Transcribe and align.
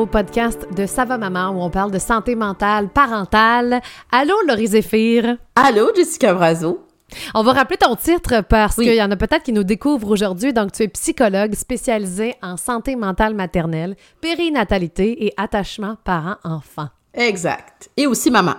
au 0.00 0.06
podcast 0.06 0.66
de 0.74 0.86
Ça 0.86 1.04
va 1.04 1.18
maman 1.18 1.50
où 1.50 1.60
on 1.60 1.68
parle 1.68 1.90
de 1.90 1.98
santé 1.98 2.34
mentale 2.34 2.88
parentale. 2.88 3.82
Allô 4.10 4.32
Laurie 4.48 4.68
Zéphir. 4.68 5.36
Allô 5.54 5.90
Jessica 5.94 6.32
Brazo. 6.32 6.86
On 7.34 7.42
va 7.42 7.52
rappeler 7.52 7.76
ton 7.76 7.94
titre 7.96 8.40
parce 8.48 8.76
qu'il 8.76 8.94
y 8.94 9.02
en 9.02 9.10
a 9.10 9.16
peut-être 9.16 9.42
qui 9.42 9.52
nous 9.52 9.62
découvrent 9.62 10.10
aujourd'hui. 10.10 10.54
Donc, 10.54 10.72
tu 10.72 10.84
es 10.84 10.88
psychologue 10.88 11.54
spécialisée 11.54 12.34
en 12.42 12.56
santé 12.56 12.96
mentale 12.96 13.34
maternelle, 13.34 13.94
périnatalité 14.22 15.26
et 15.26 15.34
attachement 15.36 15.96
parent-enfant. 16.02 16.88
Exact. 17.12 17.90
Et 17.96 18.06
aussi 18.06 18.30
maman. 18.30 18.54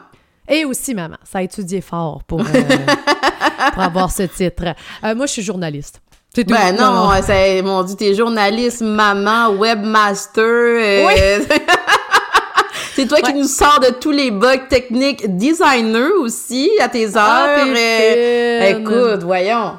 Et 0.48 0.63
aussi 0.63 0.94
maman. 0.94 1.18
Ça 1.23 1.40
a 1.40 1.41
étudié 1.41 1.82
fort 1.82 2.23
pour, 2.23 2.41
euh, 2.41 2.46
pour 3.73 3.82
avoir 3.82 4.12
ce 4.12 4.23
titre. 4.23 4.76
Euh, 5.04 5.16
moi, 5.16 5.26
je 5.26 5.32
suis 5.32 5.41
journaliste. 5.41 6.02
Tout. 6.34 6.44
Ben 6.48 6.73
non, 6.77 7.09
c'est, 7.26 7.62
mon 7.62 7.84
Dieu, 7.84 7.98
t'es 7.98 8.13
journaliste, 8.13 8.80
maman, 8.80 9.49
webmaster. 9.49 10.41
Euh, 10.45 11.05
oui. 11.05 11.45
c'est 12.95 13.05
toi 13.05 13.20
qui 13.20 13.34
nous 13.34 13.49
sors 13.49 13.81
de 13.81 13.90
tous 13.99 14.12
les 14.12 14.31
bugs 14.31 14.67
techniques, 14.70 15.35
designer 15.35 16.09
aussi 16.21 16.71
à 16.80 16.88
tes 16.88 17.09
ah, 17.16 17.48
heures. 17.48 17.76
Ah, 17.76 18.70
écoute, 18.70 19.23
voyons. 19.23 19.73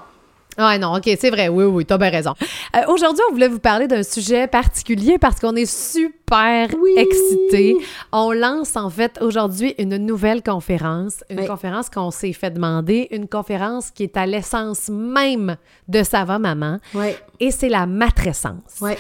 Ouais, 0.59 0.79
non, 0.79 0.95
OK, 0.95 1.09
c'est 1.19 1.31
vrai. 1.31 1.49
Oui, 1.49 1.65
oui, 1.65 1.85
t'as 1.85 1.99
bien 1.99 2.11
raison. 2.11 2.35
Euh, 2.77 2.81
aujourd'hui, 2.89 3.23
on 3.29 3.33
voulait 3.33 3.49
vous 3.49 3.59
parler 3.59 3.87
d'un 3.87 4.03
sujet 4.03 4.47
particulier 4.47 5.19
parce 5.19 5.41
qu'on 5.41 5.57
est 5.57 5.71
super 5.71 6.69
excités. 6.97 7.77
On 8.13 8.33
lance, 8.33 8.77
en 8.77 8.91
fait, 8.91 9.19
aujourd'hui 9.21 9.75
une 9.79 9.97
nouvelle 9.97 10.43
conférence. 10.43 11.25
Une 11.31 11.47
conférence 11.47 11.89
qu'on 11.89 12.11
s'est 12.11 12.33
fait 12.33 12.51
demander. 12.51 13.09
Une 13.11 13.29
conférence 13.29 13.91
qui 13.91 14.03
est 14.03 14.17
à 14.17 14.27
l'essence 14.27 14.89
même 14.89 15.57
de 15.89 16.03
Ça 16.03 16.25
va, 16.25 16.39
maman. 16.39 16.79
Oui. 16.95 17.09
Et 17.41 17.51
c'est 17.51 17.69
la 17.69 17.87
matrescence. 17.87 18.79
Oui. 18.81 18.93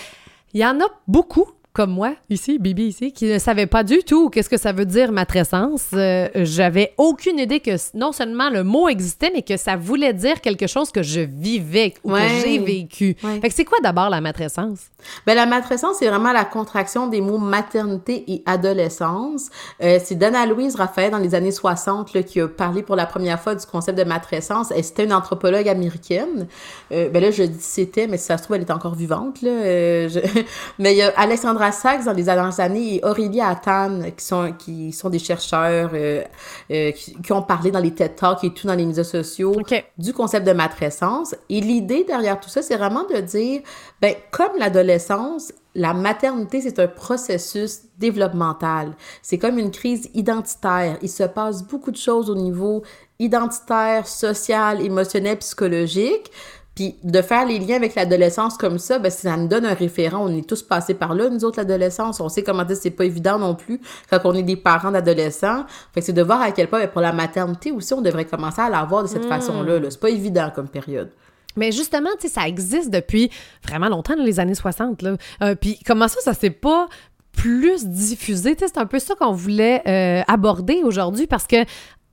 Il 0.54 0.60
y 0.60 0.66
en 0.66 0.80
a 0.80 0.86
beaucoup 1.06 1.48
comme 1.72 1.90
moi, 1.90 2.14
ici, 2.28 2.58
Bibi 2.58 2.88
ici, 2.88 3.12
qui 3.12 3.24
ne 3.26 3.38
savait 3.38 3.66
pas 3.66 3.82
du 3.82 4.02
tout 4.04 4.28
qu'est-ce 4.28 4.50
que 4.50 4.58
ça 4.58 4.72
veut 4.72 4.84
dire 4.84 5.10
matrescence. 5.10 5.86
Euh, 5.94 6.28
j'avais 6.34 6.92
aucune 6.98 7.38
idée 7.38 7.60
que 7.60 7.70
non 7.96 8.12
seulement 8.12 8.50
le 8.50 8.62
mot 8.62 8.88
existait, 8.88 9.30
mais 9.34 9.40
que 9.40 9.56
ça 9.56 9.76
voulait 9.76 10.12
dire 10.12 10.42
quelque 10.42 10.66
chose 10.66 10.90
que 10.90 11.02
je 11.02 11.20
vivais 11.20 11.94
ou 12.04 12.12
que 12.12 12.28
j'ai 12.44 12.58
vécu. 12.58 13.16
Fait 13.40 13.48
que 13.48 13.54
c'est 13.54 13.64
quoi 13.64 13.78
d'abord 13.82 14.10
la 14.10 14.20
matrescence? 14.20 14.80
Ben, 15.26 15.34
la 15.34 15.46
matrescence, 15.46 15.96
c'est 15.98 16.08
vraiment 16.08 16.32
la 16.32 16.44
contraction 16.44 17.06
des 17.06 17.22
mots 17.22 17.38
maternité 17.38 18.24
et 18.28 18.42
adolescence. 18.44 19.48
Euh, 19.82 19.98
c'est 20.02 20.16
Dana-Louise 20.16 20.74
Raphaël, 20.74 21.10
dans 21.10 21.18
les 21.18 21.34
années 21.34 21.52
60, 21.52 22.12
là, 22.12 22.22
qui 22.22 22.40
a 22.40 22.48
parlé 22.48 22.82
pour 22.82 22.96
la 22.96 23.06
première 23.06 23.40
fois 23.40 23.54
du 23.54 23.64
concept 23.64 23.96
de 23.96 24.04
matrescence. 24.04 24.70
Et 24.72 24.82
c'était 24.82 25.04
une 25.04 25.14
anthropologue 25.14 25.68
américaine. 25.68 26.46
Euh, 26.92 27.08
ben 27.08 27.22
là, 27.22 27.30
je 27.30 27.44
dis 27.44 27.56
c'était, 27.60 28.08
mais 28.08 28.18
si 28.18 28.26
ça 28.26 28.36
se 28.36 28.42
trouve, 28.42 28.56
elle 28.56 28.62
est 28.62 28.70
encore 28.70 28.94
vivante. 28.94 29.40
Là. 29.40 29.50
mais 30.78 30.92
il 30.92 30.98
y 30.98 31.02
a 31.02 31.12
Alexandra 31.16 31.61
Sachs 31.70 32.04
dans 32.04 32.12
les 32.12 32.24
dernières 32.24 32.58
années 32.58 32.96
et 32.96 33.04
Aurélie 33.04 33.40
Attan, 33.40 34.00
qui 34.16 34.24
sont, 34.24 34.52
qui 34.58 34.92
sont 34.92 35.10
des 35.10 35.18
chercheurs 35.18 35.90
euh, 35.94 36.22
euh, 36.70 36.90
qui, 36.92 37.32
ont 37.32 37.42
parlé 37.42 37.70
dans 37.70 37.78
les 37.78 37.92
TED 37.92 38.16
Talks 38.16 38.42
et 38.44 38.52
tout 38.52 38.66
dans 38.66 38.74
les 38.74 38.86
médias 38.86 39.04
sociaux 39.04 39.54
du 39.98 40.12
concept 40.12 40.46
de 40.46 40.52
matrescence. 40.52 41.34
Et 41.48 41.60
l'idée 41.60 42.04
derrière 42.04 42.40
tout 42.40 42.48
ça, 42.48 42.62
c'est 42.62 42.76
vraiment 42.76 43.04
de 43.04 43.20
dire, 43.20 43.60
ben, 44.00 44.14
comme 44.30 44.52
l'adolescence, 44.58 45.52
la 45.74 45.94
maternité, 45.94 46.60
c'est 46.60 46.78
un 46.78 46.88
processus 46.88 47.82
développemental. 47.98 48.94
C'est 49.22 49.38
comme 49.38 49.58
une 49.58 49.70
crise 49.70 50.10
identitaire. 50.14 50.98
Il 51.02 51.08
se 51.08 51.22
passe 51.22 51.62
beaucoup 51.62 51.90
de 51.90 51.96
choses 51.96 52.28
au 52.28 52.34
niveau 52.34 52.82
identitaire, 53.18 54.06
social, 54.06 54.82
émotionnel, 54.82 55.38
psychologique. 55.38 56.30
Puis 56.74 56.96
de 57.04 57.20
faire 57.20 57.46
les 57.46 57.58
liens 57.58 57.76
avec 57.76 57.94
l'adolescence 57.94 58.56
comme 58.56 58.78
ça, 58.78 58.98
ben, 58.98 59.10
ça 59.10 59.36
nous 59.36 59.48
donne 59.48 59.66
un 59.66 59.74
référent. 59.74 60.26
On 60.26 60.34
est 60.34 60.48
tous 60.48 60.62
passés 60.62 60.94
par 60.94 61.14
là, 61.14 61.28
nous 61.28 61.44
autres, 61.44 61.58
l'adolescence. 61.58 62.20
On 62.20 62.28
sait 62.28 62.42
comment 62.42 62.64
dire, 62.64 62.76
c'est 62.76 62.90
pas 62.90 63.04
évident 63.04 63.38
non 63.38 63.54
plus 63.54 63.80
quand 64.08 64.20
on 64.24 64.34
est 64.34 64.42
des 64.42 64.56
parents 64.56 64.90
d'adolescents. 64.90 65.66
Fait 65.92 66.00
que 66.00 66.06
c'est 66.06 66.12
de 66.12 66.22
voir 66.22 66.40
à 66.40 66.50
quel 66.52 66.68
point, 66.68 66.80
ben, 66.80 66.88
pour 66.88 67.02
la 67.02 67.12
maternité 67.12 67.72
aussi, 67.72 67.92
on 67.92 68.00
devrait 68.00 68.24
commencer 68.24 68.62
à 68.62 68.70
la 68.70 68.84
voir 68.84 69.02
de 69.02 69.08
cette 69.08 69.26
hmm. 69.26 69.28
façon-là. 69.28 69.80
-là, 69.80 69.90
c'est 69.90 70.00
pas 70.00 70.10
évident 70.10 70.50
comme 70.54 70.68
période. 70.68 71.10
Mais 71.56 71.72
justement, 71.72 72.10
tu 72.18 72.28
sais, 72.28 72.34
ça 72.34 72.48
existe 72.48 72.90
depuis 72.90 73.30
vraiment 73.66 73.88
longtemps, 73.88 74.16
dans 74.16 74.22
les 74.22 74.40
années 74.40 74.54
60. 74.54 75.02
Là. 75.02 75.16
Euh, 75.42 75.54
puis 75.54 75.78
comment 75.86 76.08
ça, 76.08 76.20
ça 76.20 76.34
s'est 76.34 76.50
pas 76.50 76.88
plus 77.32 77.86
diffusé? 77.86 78.56
C'est 78.58 78.78
un 78.78 78.86
peu 78.86 78.98
ça 78.98 79.14
qu'on 79.14 79.32
voulait 79.32 79.82
euh, 79.86 80.22
aborder 80.28 80.82
aujourd'hui 80.84 81.26
parce 81.26 81.46
que 81.46 81.64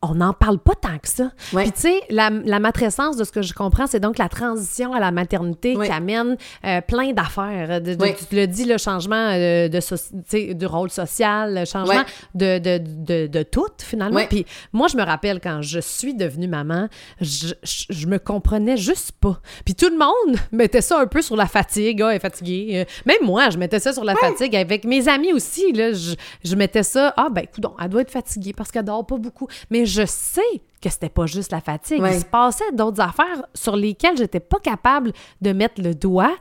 on 0.02 0.16
n'en 0.16 0.34
parle 0.34 0.60
pas 0.60 0.76
tant 0.76 0.98
que 0.98 1.10
ça. 1.10 1.32
Puis 1.54 1.72
tu 1.72 1.82
sais, 1.82 2.02
la, 2.10 2.30
la, 2.30 2.60
matrescence, 2.60 3.18
de 3.18 3.24
ce 3.24 3.32
que 3.32 3.42
je 3.42 3.54
comprends, 3.54 3.86
c'est 3.86 4.00
donc 4.00 4.18
la 4.18 4.30
transition 4.30 4.94
à 4.94 5.00
la 5.00 5.12
maternité 5.12 5.76
qui 5.76 5.92
amène 5.92 6.38
euh, 6.66 6.82
plein 6.82 7.12
d'affaires. 7.12 7.82
De, 7.82 7.96
Tu 7.96 8.36
le 8.36 8.48
dis, 8.48 8.66
le 8.66 8.78
changement 8.78 9.32
euh, 9.34 9.68
de, 9.68 10.54
du 10.54 10.66
rôle 10.66 10.90
social, 10.90 11.54
le 11.54 11.66
changement 11.66 12.04
de, 12.34 12.60
de, 12.60 13.28
de, 13.28 13.44
tout, 13.44 13.68
finalement. 13.80 14.22
Puis 14.30 14.46
moi, 14.72 14.88
je 14.88 14.96
me 14.96 15.04
rappelle 15.04 15.40
quand 15.42 15.62
je 15.62 15.80
suis 15.80 16.14
devenue 16.14 16.48
maman, 16.48 16.88
je, 17.20 17.54
je, 17.64 18.08
me 18.08 18.20
comprenais 18.20 18.78
juste 18.78 19.12
pas. 19.20 19.40
Puis 19.66 19.76
tout 19.76 19.90
le 19.90 19.98
monde 19.98 20.40
mettait 20.52 20.82
ça 20.82 21.00
un 21.00 21.08
peu 21.08 21.22
sur 21.22 21.36
la 21.36 21.48
fatigue. 21.48 22.02
Ah, 22.02 22.10
elle 22.12 22.18
est 22.18 22.20
fatiguée. 22.20 22.70
Euh, 22.74 22.86
même 23.06 23.28
moi, 23.28 23.50
je 23.50 23.58
mettais 23.58 23.80
ça 23.80 23.92
sur 23.92 24.06
la 24.06 24.16
fatigue. 24.16 24.56
Avec 24.56 24.86
mes 24.86 25.08
amis 25.10 25.34
aussi, 25.34 25.74
là, 25.74 25.92
je, 25.92 26.14
je 26.44 26.56
mettais 26.56 26.84
ça. 26.84 27.14
Ah, 27.18 27.28
ben, 27.30 27.42
écoute, 27.42 27.66
elle 27.82 27.90
doit 27.90 28.02
être 28.02 28.12
fatiguée 28.12 28.54
parce 28.54 28.72
qu'elle 28.72 28.86
dort 28.86 29.06
pas 29.06 29.18
beaucoup. 29.18 29.48
Mais 29.70 29.86
je 29.90 30.06
sais 30.06 30.62
que 30.82 30.90
c'était 30.90 31.10
pas 31.10 31.26
juste 31.26 31.52
la 31.52 31.62
fatigue. 31.62 32.02
Il 32.06 32.20
se 32.20 32.26
passait 32.26 32.72
d'autres 32.74 33.02
affaires 33.02 33.44
sur 33.54 33.76
lesquelles 33.76 34.18
j'étais 34.18 34.40
pas 34.40 34.60
capable 34.60 35.12
de 35.42 35.52
mettre 35.52 35.82
le 35.82 35.94
doigt. 35.94 36.36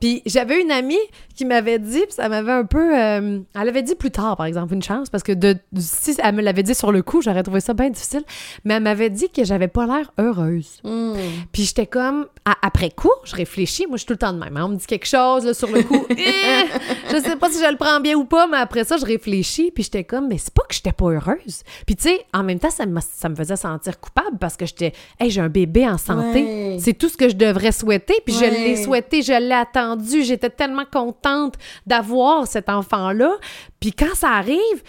Puis 0.00 0.22
j'avais 0.26 0.60
une 0.60 0.70
amie 0.70 0.96
qui 1.34 1.44
m'avait 1.44 1.78
dit, 1.78 2.00
puis 2.00 2.12
ça 2.12 2.28
m'avait 2.28 2.52
un 2.52 2.64
peu... 2.64 2.98
Euh, 2.98 3.40
elle 3.54 3.68
avait 3.68 3.82
dit 3.82 3.94
plus 3.94 4.10
tard, 4.10 4.36
par 4.36 4.46
exemple, 4.46 4.72
une 4.74 4.82
chance, 4.82 5.10
parce 5.10 5.22
que 5.22 5.32
de, 5.32 5.56
si 5.76 6.16
elle 6.22 6.34
me 6.34 6.42
l'avait 6.42 6.62
dit 6.62 6.74
sur 6.74 6.92
le 6.92 7.02
coup, 7.02 7.20
j'aurais 7.20 7.42
trouvé 7.42 7.60
ça 7.60 7.74
bien 7.74 7.90
difficile, 7.90 8.24
mais 8.64 8.74
elle 8.74 8.82
m'avait 8.82 9.10
dit 9.10 9.28
que 9.28 9.44
j'avais 9.44 9.68
pas 9.68 9.86
l'air 9.86 10.12
heureuse. 10.18 10.80
Hmm. 10.82 11.14
Puis 11.52 11.64
j'étais 11.64 11.86
comme... 11.86 12.26
après 12.62 12.90
coup, 12.90 13.12
je 13.24 13.36
réfléchis, 13.36 13.86
moi 13.86 13.96
je 13.96 14.00
suis 14.00 14.06
tout 14.06 14.14
le 14.14 14.18
temps 14.18 14.32
de 14.32 14.38
même. 14.38 14.56
Hein. 14.56 14.64
On 14.64 14.68
me 14.70 14.76
dit 14.76 14.86
quelque 14.86 15.06
chose, 15.06 15.52
sur 15.52 15.70
le 15.70 15.82
coup, 15.82 16.06
eh, 16.10 16.64
je 17.10 17.16
sais 17.18 17.36
pas 17.36 17.50
si 17.50 17.62
je 17.62 17.70
le 17.70 17.76
prends 17.76 18.00
bien 18.00 18.16
ou 18.16 18.24
pas, 18.24 18.46
mais 18.46 18.56
après 18.56 18.84
ça, 18.84 18.96
je 18.96 19.04
réfléchis, 19.04 19.70
puis 19.70 19.84
j'étais 19.84 20.04
comme, 20.04 20.28
mais 20.28 20.38
c'est 20.38 20.54
pas 20.54 20.62
que 20.62 20.74
j'étais 20.74 20.92
pas 20.92 21.06
heureuse. 21.10 21.62
Puis 21.84 21.96
tu 21.96 22.04
sais, 22.04 22.24
en 22.32 22.42
même 22.42 22.58
temps, 22.58 22.70
ça 22.70 22.86
me, 22.86 22.98
ça 23.00 23.28
me 23.28 23.36
faisait 23.36 23.56
sentir 23.56 23.75
coupable 24.00 24.38
parce 24.38 24.56
que 24.56 24.66
j'étais, 24.66 24.92
hey, 25.18 25.30
j'ai 25.30 25.40
un 25.40 25.48
bébé 25.48 25.86
en 25.86 25.98
santé. 25.98 26.78
C'est 26.80 26.94
tout 26.94 27.08
ce 27.08 27.16
que 27.16 27.28
je 27.28 27.36
devrais 27.36 27.72
souhaiter. 27.72 28.14
Puis 28.24 28.34
je 28.34 28.44
l'ai 28.44 28.76
souhaité, 28.76 29.22
je 29.22 29.32
l'ai 29.32 29.52
attendu. 29.52 30.22
J'étais 30.22 30.50
tellement 30.50 30.84
contente 30.90 31.54
d'avoir 31.86 32.46
cet 32.46 32.68
enfant-là. 32.68 33.36
Puis 33.80 33.92
quand 33.92 34.14
ça 34.14 34.30
arrive, 34.30 34.82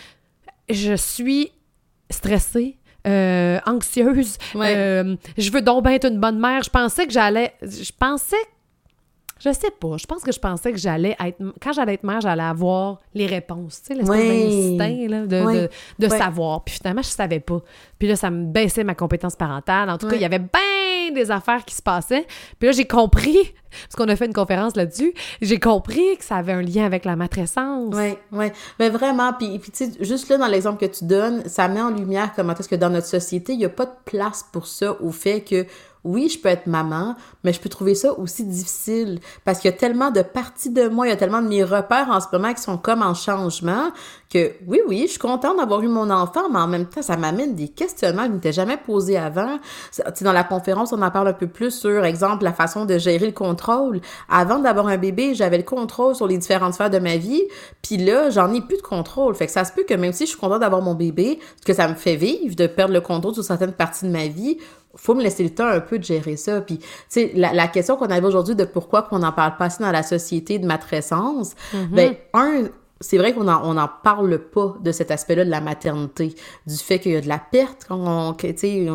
je 0.69 0.95
suis 0.95 1.51
stressée. 2.09 2.77
Euh, 3.05 3.59
anxieuse, 3.65 4.37
euh, 4.55 5.15
je 5.37 5.51
veux 5.51 5.61
donc 5.61 5.83
bien 5.83 5.93
être 5.93 6.09
une 6.09 6.19
bonne 6.19 6.39
mère. 6.39 6.61
Je 6.63 6.69
pensais 6.69 7.07
que 7.07 7.13
j'allais, 7.13 7.53
je 7.61 7.91
pensais 7.97 8.35
je 9.39 9.51
sais 9.51 9.71
pas. 9.79 9.97
Je 9.97 10.05
pense 10.05 10.23
que 10.23 10.31
je 10.31 10.39
pensais 10.39 10.71
que 10.71 10.77
j'allais 10.77 11.15
être. 11.23 11.37
Quand 11.61 11.73
j'allais 11.73 11.95
être 11.95 12.03
mère, 12.03 12.21
j'allais 12.21 12.43
avoir 12.43 12.99
les 13.13 13.25
réponses. 13.25 13.81
Tu 13.81 13.87
sais, 13.87 13.93
l'espèce 13.95 14.77
d'instinct 14.77 15.07
là, 15.07 15.25
de, 15.25 15.69
de, 15.99 16.07
savoir. 16.09 16.63
Puis 16.63 16.75
finalement, 16.75 17.01
je 17.01 17.09
savais 17.09 17.39
pas. 17.39 17.61
Puis 17.99 18.07
là, 18.07 18.15
ça 18.15 18.29
me 18.29 18.45
baissait 18.45 18.83
ma 18.83 18.95
compétence 18.95 19.35
parentale. 19.35 19.89
En 19.89 19.97
tout 19.97 20.07
cas, 20.07 20.15
il 20.15 20.21
y 20.21 20.25
avait 20.25 20.39
bien 20.39 21.11
des 21.13 21.31
affaires 21.31 21.63
qui 21.65 21.75
se 21.75 21.81
passaient. 21.81 22.25
Puis 22.59 22.67
là, 22.67 22.71
j'ai 22.71 22.85
compris, 22.85 23.37
parce 23.71 23.95
qu'on 23.95 24.07
a 24.11 24.15
fait 24.15 24.25
une 24.25 24.33
conférence 24.33 24.75
là-dessus, 24.75 25.13
j'ai 25.41 25.59
compris 25.59 26.17
que 26.17 26.23
ça 26.23 26.37
avait 26.37 26.53
un 26.53 26.61
lien 26.61 26.85
avec 26.85 27.05
la 27.05 27.15
matrescence. 27.15 27.93
Oui, 27.95 28.15
oui. 28.31 28.47
Mais 28.79 28.89
vraiment, 28.89 29.33
puis, 29.33 29.59
puis 29.59 29.71
tu 29.71 29.85
sais, 29.85 29.91
juste 30.01 30.29
là, 30.29 30.37
dans 30.37 30.47
l'exemple 30.47 30.85
que 30.85 30.91
tu 30.91 31.05
donnes, 31.05 31.47
ça 31.47 31.67
met 31.67 31.81
en 31.81 31.91
lumière 31.91 32.33
comment 32.35 32.53
est-ce 32.55 32.69
que 32.69 32.75
dans 32.75 32.89
notre 32.89 33.07
société, 33.07 33.53
il 33.53 33.59
n'y 33.59 33.65
a 33.65 33.69
pas 33.69 33.85
de 33.85 33.95
place 34.05 34.45
pour 34.51 34.67
ça, 34.67 34.95
au 35.01 35.11
fait 35.11 35.41
que 35.41 35.65
oui, 36.07 36.29
je 36.29 36.39
peux 36.39 36.49
être 36.49 36.67
maman, 36.67 37.15
mais 37.43 37.53
je 37.53 37.59
peux 37.59 37.69
trouver 37.69 37.93
ça 37.93 38.17
aussi 38.17 38.45
difficile 38.45 39.19
parce 39.43 39.59
qu'il 39.59 39.69
y 39.69 39.73
a 39.73 39.77
tellement 39.77 40.09
de 40.09 40.21
parties 40.21 40.69
de 40.69 40.87
moi, 40.87 41.05
il 41.05 41.09
y 41.09 41.13
a 41.13 41.17
tellement 41.17 41.41
de 41.41 41.47
mes 41.47 41.63
repères 41.63 42.09
en 42.09 42.21
ce 42.21 42.27
moment 42.31 42.53
qui 42.53 42.61
sont 42.61 42.77
comme 42.77 43.01
en 43.01 43.13
changement 43.13 43.91
que 44.29 44.53
oui, 44.67 44.79
oui, 44.87 45.03
je 45.03 45.11
suis 45.11 45.19
contente 45.19 45.57
d'avoir 45.57 45.81
eu 45.81 45.87
mon 45.87 46.09
enfant, 46.09 46.49
mais 46.51 46.59
en 46.59 46.67
même 46.67 46.85
temps, 46.85 47.01
ça 47.01 47.15
m'amène 47.15 47.55
des 47.55 47.69
questionnements 47.69 48.25
qui 48.25 48.31
n'étaient 48.31 48.51
jamais 48.51 48.77
posés 48.77 49.17
avant. 49.17 49.59
dans 50.21 50.33
la 50.33 50.43
conférence, 50.43 50.91
on 50.91 51.01
en 51.01 51.11
parle 51.11 51.29
un 51.29 51.33
peu 51.33 51.47
plus 51.47 51.71
sur, 51.71 52.03
exemple, 52.03 52.43
la 52.43 52.53
façon 52.53 52.85
de 52.85 52.97
gérer 52.97 53.25
le 53.25 53.31
contrôle. 53.31 54.01
Avant 54.29 54.59
d'avoir 54.59 54.87
un 54.87 54.97
bébé, 54.97 55.33
j'avais 55.33 55.57
le 55.57 55.63
contrôle 55.63 56.15
sur 56.15 56.27
les 56.27 56.37
différentes 56.37 56.73
sphères 56.73 56.89
de 56.89 56.99
ma 56.99 57.17
vie, 57.17 57.43
puis 57.81 57.97
là, 57.97 58.29
j'en 58.29 58.53
ai 58.53 58.61
plus 58.61 58.77
de 58.77 58.81
contrôle. 58.81 59.33
Fait 59.35 59.45
que 59.45 59.51
ça 59.51 59.63
se 59.63 59.71
peut 59.71 59.83
que 59.83 59.93
même 59.93 60.13
si 60.13 60.25
je 60.25 60.31
suis 60.31 60.39
contente 60.39 60.59
d'avoir 60.59 60.81
mon 60.81 60.93
bébé, 60.93 61.39
que 61.65 61.73
ça 61.73 61.87
me 61.87 61.95
fait 61.95 62.15
vivre 62.15 62.55
de 62.55 62.67
perdre 62.67 62.93
le 62.93 63.01
contrôle 63.01 63.33
sur 63.33 63.43
certaines 63.43 63.73
parties 63.73 64.05
de 64.05 64.11
ma 64.11 64.27
vie, 64.27 64.57
faut 64.97 65.15
me 65.15 65.23
laisser 65.23 65.43
le 65.43 65.51
temps 65.51 65.67
un 65.67 65.79
peu 65.79 65.99
de 65.99 66.03
gérer 66.03 66.35
ça. 66.35 66.61
Puis, 66.61 66.79
tu 66.79 66.85
sais, 67.07 67.31
la, 67.35 67.53
la, 67.53 67.67
question 67.67 67.95
qu'on 67.95 68.07
avait 68.07 68.25
aujourd'hui 68.25 68.55
de 68.55 68.65
pourquoi 68.65 69.03
qu'on 69.03 69.19
n'en 69.19 69.31
parle 69.31 69.57
pas 69.57 69.65
assez 69.65 69.83
dans 69.83 69.91
la 69.91 70.03
société 70.03 70.59
de 70.59 70.65
matrescence, 70.65 71.53
mm 71.73 71.77
ben, 71.91 72.15
un, 72.33 72.63
c'est 72.99 73.17
vrai 73.17 73.33
qu'on 73.33 73.43
n'en 73.43 73.61
on 73.63 73.77
en 73.77 73.89
parle 74.03 74.37
pas 74.39 74.75
de 74.81 74.91
cet 74.91 75.11
aspect-là 75.11 75.45
de 75.45 75.49
la 75.49 75.61
maternité, 75.61 76.35
du 76.65 76.75
fait 76.75 76.99
qu'il 76.99 77.11
y 77.11 77.15
a 77.15 77.21
de 77.21 77.27
la 77.27 77.39
perte, 77.39 77.85
quand 77.87 77.97
on, 77.97 78.33
tu 78.33 78.53
sais, 78.57 78.87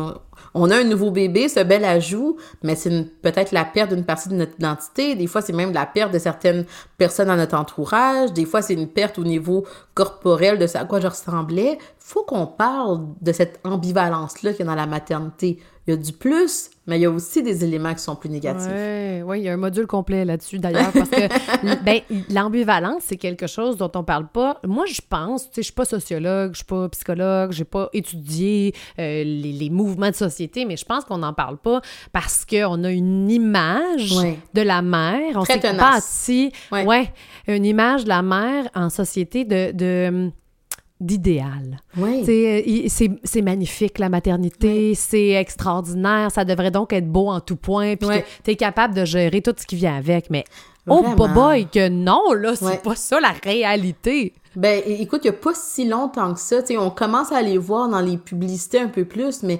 on 0.53 0.69
a 0.69 0.77
un 0.77 0.83
nouveau 0.83 1.11
bébé, 1.11 1.49
ce 1.49 1.61
bel 1.61 1.85
ajout, 1.85 2.37
mais 2.61 2.75
c'est 2.75 3.05
peut-être 3.21 3.51
la 3.51 3.65
perte 3.65 3.93
d'une 3.93 4.05
partie 4.05 4.29
de 4.29 4.35
notre 4.35 4.53
identité. 4.57 5.15
Des 5.15 5.27
fois, 5.27 5.41
c'est 5.41 5.53
même 5.53 5.73
la 5.73 5.85
perte 5.85 6.13
de 6.13 6.19
certaines 6.19 6.65
personnes 6.97 7.27
dans 7.27 7.35
notre 7.35 7.55
entourage. 7.55 8.33
Des 8.33 8.45
fois, 8.45 8.61
c'est 8.61 8.73
une 8.73 8.87
perte 8.87 9.17
au 9.19 9.23
niveau 9.23 9.65
corporel 9.93 10.57
de 10.57 10.67
ce 10.67 10.77
à 10.77 10.85
quoi 10.85 10.99
je 10.99 11.07
ressemblais. 11.07 11.77
Faut 11.99 12.23
qu'on 12.23 12.47
parle 12.47 13.07
de 13.21 13.31
cette 13.31 13.59
ambivalence-là 13.63 14.51
qu'il 14.51 14.65
y 14.65 14.67
a 14.67 14.71
dans 14.71 14.75
la 14.75 14.87
maternité. 14.87 15.59
Il 15.85 15.91
y 15.91 15.93
a 15.93 15.97
du 15.97 16.13
plus, 16.13 16.69
mais 16.87 16.97
il 16.97 17.01
y 17.01 17.05
a 17.05 17.11
aussi 17.11 17.43
des 17.43 17.65
éléments 17.65 17.93
qui 17.93 18.01
sont 18.01 18.15
plus 18.15 18.29
négatifs. 18.29 18.71
Oui, 18.71 19.21
ouais, 19.21 19.41
il 19.41 19.43
y 19.43 19.49
a 19.49 19.53
un 19.53 19.57
module 19.57 19.85
complet 19.85 20.23
là-dessus 20.23 20.59
d'ailleurs, 20.59 20.93
parce 20.93 21.09
que 21.09 21.83
ben, 21.83 21.99
l'ambivalence, 22.29 23.03
c'est 23.05 23.17
quelque 23.17 23.47
chose 23.47 23.75
dont 23.75 23.91
on 23.95 24.03
parle 24.05 24.29
pas. 24.29 24.61
Moi, 24.65 24.85
je 24.85 25.01
pense, 25.07 25.49
tu 25.49 25.55
sais, 25.55 25.61
je 25.61 25.65
suis 25.65 25.73
pas 25.73 25.83
sociologue, 25.83 26.51
je 26.53 26.57
suis 26.57 26.65
pas 26.65 26.87
psychologue, 26.87 27.51
j'ai 27.51 27.65
pas 27.65 27.89
étudié 27.91 28.73
euh, 28.97 29.25
les, 29.25 29.51
les, 29.51 29.69
mouvements 29.69 30.09
de 30.09 30.15
société, 30.15 30.32
mais 30.67 30.77
je 30.77 30.85
pense 30.85 31.05
qu'on 31.05 31.19
n'en 31.19 31.33
parle 31.33 31.57
pas 31.57 31.81
parce 32.11 32.45
qu'on 32.45 32.83
a 32.83 32.91
une 32.91 33.29
image 33.29 34.13
de 34.53 34.61
la 34.61 34.81
mère. 34.81 35.35
On 35.35 35.45
s'est 35.45 35.59
bâti, 35.59 36.51
ouais. 36.71 36.85
ouais, 36.85 37.13
une 37.47 37.65
image 37.65 38.03
de 38.03 38.09
la 38.09 38.21
mère 38.21 38.65
en 38.75 38.89
société 38.89 39.45
de, 39.45 39.71
de 39.71 40.31
d'idéal. 41.03 41.81
Oui. 41.97 42.23
Euh, 42.27 42.87
c'est 43.23 43.41
magnifique, 43.41 43.99
la 43.99 44.09
maternité, 44.09 44.95
c'est 44.95 45.31
extraordinaire, 45.31 46.31
ça 46.31 46.45
devrait 46.45 46.71
donc 46.71 46.93
être 46.93 47.11
beau 47.11 47.29
en 47.29 47.41
tout 47.41 47.57
point, 47.57 47.95
puis 47.95 48.07
tu 48.43 48.51
es 48.51 48.55
capable 48.55 48.95
de 48.95 49.03
gérer 49.03 49.41
tout 49.41 49.53
ce 49.57 49.65
qui 49.65 49.75
vient 49.75 49.97
avec, 49.97 50.29
mais 50.29 50.45
oh 50.87 51.03
boy, 51.15 51.67
que 51.67 51.89
non, 51.89 52.33
là, 52.33 52.55
c'est 52.55 52.81
pas 52.81 52.95
ça 52.95 53.19
la 53.19 53.33
réalité. 53.43 54.33
Ben, 54.55 54.83
écoute, 54.85 55.21
il 55.23 55.31
n'y 55.31 55.35
a 55.35 55.39
pas 55.39 55.53
si 55.55 55.87
longtemps 55.87 56.33
que 56.33 56.39
ça, 56.39 56.61
tu 56.61 56.69
sais, 56.69 56.77
on 56.77 56.91
commence 56.91 57.31
à 57.31 57.41
les 57.41 57.57
voir 57.57 57.89
dans 57.89 58.01
les 58.01 58.17
publicités 58.17 58.79
un 58.79 58.87
peu 58.87 59.03
plus, 59.03 59.41
mais 59.41 59.59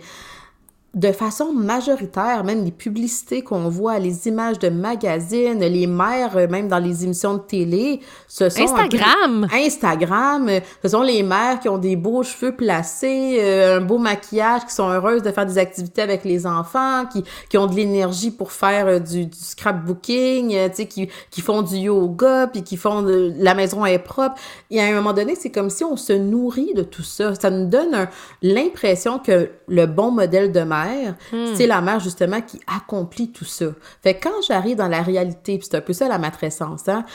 de 0.94 1.12
façon 1.12 1.52
majoritaire, 1.54 2.44
même 2.44 2.64
les 2.64 2.72
publicités 2.72 3.42
qu'on 3.42 3.68
voit, 3.68 3.98
les 3.98 4.28
images 4.28 4.60
de 4.60 4.70
magazines, 4.70 5.60
les 5.60 5.88
mères, 5.88 6.38
euh, 6.38 6.48
même 6.48 6.68
dans 6.68 6.78
les 6.78 7.04
émissions 7.04 7.34
de 7.34 7.40
télé, 7.40 8.00
ce 8.28 8.48
sont... 8.48 8.62
Instagram! 8.62 9.48
Instagram! 9.52 10.50
Euh, 10.50 10.60
ce 10.84 10.90
sont 10.90 11.02
les 11.02 11.24
mères 11.24 11.60
qui 11.60 11.68
ont 11.68 11.80
des 11.80 11.96
beaux 11.96 12.22
cheveux 12.22 12.56
placés, 12.56 13.38
euh, 13.40 13.78
un 13.78 13.82
beau 13.82 13.98
maquillage, 13.98 14.66
qui 14.68 14.76
sont 14.76 14.88
heureuses 14.88 15.24
de 15.24 15.32
faire 15.32 15.48
des 15.48 15.58
activités 15.58 16.04
avec 16.04 16.24
les 16.26 16.46
enfants, 16.46 17.06
qui, 17.12 17.24
qui 17.50 17.58
ont 17.58 17.66
de 17.66 17.74
l'énergie 17.74 18.30
pour 18.30 18.52
faire 18.52 19.02
du, 19.02 19.26
du 19.26 19.40
scrapbooking, 19.40 20.50
tu 20.70 20.76
sais, 20.76 20.86
qui, 20.86 21.10
qui 21.32 21.42
font 21.42 21.64
du 21.64 21.76
yoga, 21.76 22.46
puis 22.46 22.62
qui 22.62 22.78
font... 22.78 23.02
De, 23.02 23.34
la 23.40 23.56
maison 23.56 23.84
est 23.84 23.98
propre. 23.98 24.36
Et 24.70 24.80
à 24.80 24.86
un 24.86 24.94
moment 24.94 25.14
donné, 25.14 25.34
c'est 25.34 25.50
comme 25.50 25.72
si 25.72 25.84
on 25.84 25.98
se 25.98 26.14
nourrit 26.14 26.74
de 26.76 26.84
tout 26.84 27.02
ça. 27.02 27.34
Ça 27.34 27.50
nous 27.50 27.66
donne 27.66 28.08
l'impression 28.44 29.18
que 29.18 29.50
le 29.68 29.86
bon 29.88 30.12
modèle 30.12 30.52
de 30.52 30.62
mère 30.62 30.83
Hmm. 31.32 31.56
c'est 31.56 31.68
la 31.68 31.82
mère 31.82 32.00
justement 32.00 32.42
qui 32.42 32.60
accomplit 32.68 33.32
tout 33.32 33.46
ça. 33.46 33.68
Fait 34.02 34.16
que 34.16 34.28
quand 34.28 34.42
j'arrive 34.48 34.78
dans 34.78 34.88
la 34.88 35.02
réalité, 35.02 35.58
puis 35.58 35.68
c'est 35.70 35.78
un 35.78 35.82
peu 35.82 35.94
ça 35.94 36.08
la 36.08 36.20
matrescence, 36.20 36.88
hein, 36.88 37.06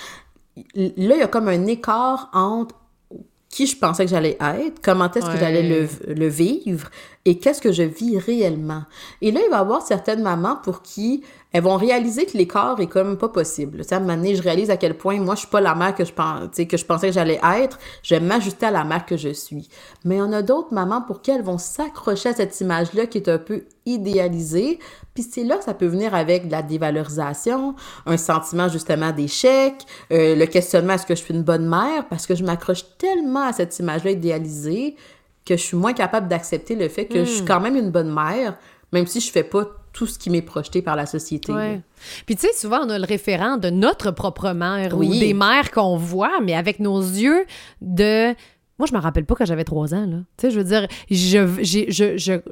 là, 0.75 1.15
il 1.15 1.19
y 1.19 1.23
a 1.23 1.29
comme 1.29 1.49
un 1.49 1.67
écart 1.67 2.31
entre 2.32 2.75
qui 3.49 3.67
je 3.67 3.76
pensais 3.76 4.05
que 4.05 4.11
j'allais 4.11 4.37
être, 4.41 4.81
comment 4.82 5.11
est-ce 5.11 5.26
que 5.26 5.38
j'allais 5.38 5.62
le, 5.62 5.88
le, 6.15 6.29
vivre 6.29 6.91
et 7.25 7.38
qu'est-ce 7.38 7.61
que 7.61 7.73
je 7.73 7.82
vis 7.82 8.19
réellement? 8.19 8.82
Et 9.20 9.31
là, 9.31 9.41
il 9.44 9.50
va 9.50 9.59
y 9.59 9.61
avoir 9.61 9.82
certaines 9.82 10.23
mamans 10.23 10.56
pour 10.62 10.82
qui 10.82 11.23
elles 11.53 11.62
vont 11.62 11.76
réaliser 11.76 12.26
que 12.26 12.37
l'écart 12.37 12.79
est 12.79 12.88
comme 12.88 13.17
pas 13.17 13.31
possible. 13.31 13.82
Ça, 13.82 13.97
à 13.97 13.99
un 13.99 14.03
moment 14.03 14.17
donné, 14.17 14.35
je 14.35 14.43
réalise 14.43 14.69
à 14.69 14.76
quel 14.76 14.97
point 14.99 15.19
moi, 15.19 15.35
je 15.35 15.41
suis 15.41 15.49
pas 15.49 15.62
la 15.62 15.75
mère 15.75 15.94
que 15.94 16.05
je, 16.05 16.12
que 16.12 16.76
je 16.76 16.85
pensais 16.85 17.09
que 17.09 17.15
j'allais 17.15 17.41
être. 17.43 17.79
Je 18.03 18.15
vais 18.15 18.20
m'ajuster 18.20 18.67
à 18.67 18.70
la 18.70 18.85
mère 18.85 19.06
que 19.06 19.17
je 19.17 19.31
suis. 19.31 19.69
Mais 20.05 20.20
on 20.20 20.31
a 20.32 20.43
d'autres 20.43 20.75
mamans 20.75 21.00
pour 21.00 21.23
qui 21.23 21.31
elles 21.31 21.43
vont 21.43 21.56
s'accrocher 21.56 22.31
à 22.31 22.35
cette 22.35 22.61
image-là 22.61 23.06
qui 23.06 23.17
est 23.17 23.29
un 23.29 23.38
peu 23.38 23.65
idéalisée. 23.87 24.79
Puis 25.15 25.23
c'est 25.23 25.44
là 25.44 25.56
que 25.56 25.65
ça 25.65 25.73
peut 25.73 25.87
venir 25.87 26.15
avec 26.15 26.49
de 26.49 26.53
la 26.53 26.62
dévalorisation, 26.62 27.75
un 28.05 28.17
sentiment 28.19 28.69
justement 28.69 29.12
d'échec, 29.12 29.75
euh, 30.12 30.37
le 30.37 30.44
questionnement 30.44 30.93
est-ce 30.93 31.06
que 31.06 31.15
je 31.15 31.23
suis 31.23 31.35
une 31.35 31.43
bonne 31.43 31.67
mère? 31.67 32.06
Parce 32.11 32.26
que 32.26 32.35
je 32.35 32.44
m'accroche 32.44 32.85
tellement 32.99 33.44
à 33.44 33.55
cette 33.55 33.79
image-là 33.79 34.11
idéalisée 34.11 34.97
que 35.48 35.56
je 35.56 35.62
suis 35.62 35.76
moins 35.76 35.94
capable 35.94 36.28
d'accepter 36.28 36.74
le 36.76 36.88
fait 36.88 37.06
que 37.06 37.24
je 37.24 37.30
suis 37.30 37.42
hmm. 37.42 37.46
quand 37.46 37.60
même 37.60 37.76
une 37.76 37.90
bonne 37.90 38.12
mère, 38.12 38.56
même 38.92 39.06
si 39.06 39.20
je 39.20 39.30
fais 39.30 39.42
pas 39.42 39.64
tout 39.92 40.06
ce 40.06 40.18
qui 40.18 40.28
m'est 40.30 40.42
projeté 40.42 40.82
par 40.82 40.94
la 40.94 41.06
société. 41.06 41.52
Puis 42.26 42.36
tu 42.36 42.46
sais, 42.46 42.52
souvent, 42.52 42.80
on 42.84 42.90
a 42.90 42.98
le 42.98 43.06
référent 43.06 43.56
de 43.56 43.70
notre 43.70 44.10
propre 44.10 44.52
mère 44.52 44.96
ou 44.96 45.04
des 45.04 45.34
mères 45.34 45.70
qu'on 45.70 45.96
voit, 45.96 46.40
mais 46.42 46.54
avec 46.54 46.78
nos 46.80 47.00
yeux 47.00 47.46
de... 47.80 48.34
Moi, 48.78 48.86
je 48.88 48.94
me 48.94 49.00
rappelle 49.00 49.24
pas 49.24 49.34
quand 49.34 49.44
j'avais 49.44 49.64
trois 49.64 49.92
ans, 49.92 50.06
là. 50.06 50.18
Tu 50.36 50.42
sais, 50.42 50.50
je 50.52 50.60
veux 50.60 50.64
dire, 50.64 50.86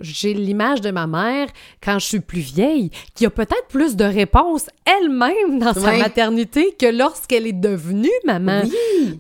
j'ai 0.00 0.34
l'image 0.34 0.80
de 0.80 0.90
ma 0.90 1.06
mère 1.06 1.46
quand 1.80 2.00
je 2.00 2.06
suis 2.06 2.20
plus 2.20 2.40
vieille, 2.40 2.90
qui 3.14 3.26
a 3.26 3.30
peut-être 3.30 3.68
plus 3.68 3.94
de 3.94 4.04
réponses 4.04 4.66
elle-même 4.84 5.60
dans 5.60 5.72
sa 5.72 5.96
maternité 5.98 6.74
que 6.80 6.86
lorsqu'elle 6.86 7.46
est 7.46 7.52
devenue 7.52 8.10
maman. 8.24 8.62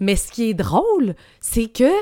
Mais 0.00 0.16
ce 0.16 0.32
qui 0.32 0.50
est 0.50 0.54
drôle, 0.54 1.14
c'est 1.40 1.68
que 1.68 1.92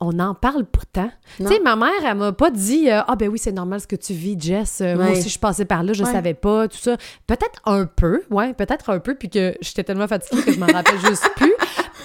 on 0.00 0.18
en 0.18 0.34
parle 0.34 0.64
pourtant. 0.64 1.10
Tu 1.36 1.46
sais, 1.46 1.60
ma 1.60 1.76
mère, 1.76 1.90
elle 2.04 2.16
m'a 2.16 2.32
pas 2.32 2.50
dit 2.50 2.90
euh, 2.90 3.02
Ah, 3.06 3.16
ben 3.16 3.28
oui, 3.28 3.38
c'est 3.38 3.52
normal 3.52 3.80
ce 3.80 3.86
que 3.86 3.96
tu 3.96 4.14
vis, 4.14 4.36
Jess. 4.38 4.80
Euh, 4.80 4.96
moi 4.96 5.10
aussi, 5.10 5.28
je 5.28 5.38
passais 5.38 5.66
par 5.66 5.82
là, 5.82 5.92
je 5.92 6.04
savais 6.04 6.34
pas, 6.34 6.68
tout 6.68 6.78
ça. 6.78 6.96
Peut-être 7.26 7.60
un 7.66 7.84
peu, 7.84 8.22
ouais, 8.30 8.54
peut-être 8.54 8.90
un 8.90 8.98
peu, 8.98 9.14
puis 9.14 9.28
que 9.28 9.54
j'étais 9.60 9.84
tellement 9.84 10.08
fatiguée 10.08 10.42
que 10.42 10.52
je 10.52 10.58
m'en 10.58 10.66
rappelle 10.66 10.98
juste 11.00 11.28
plus. 11.36 11.52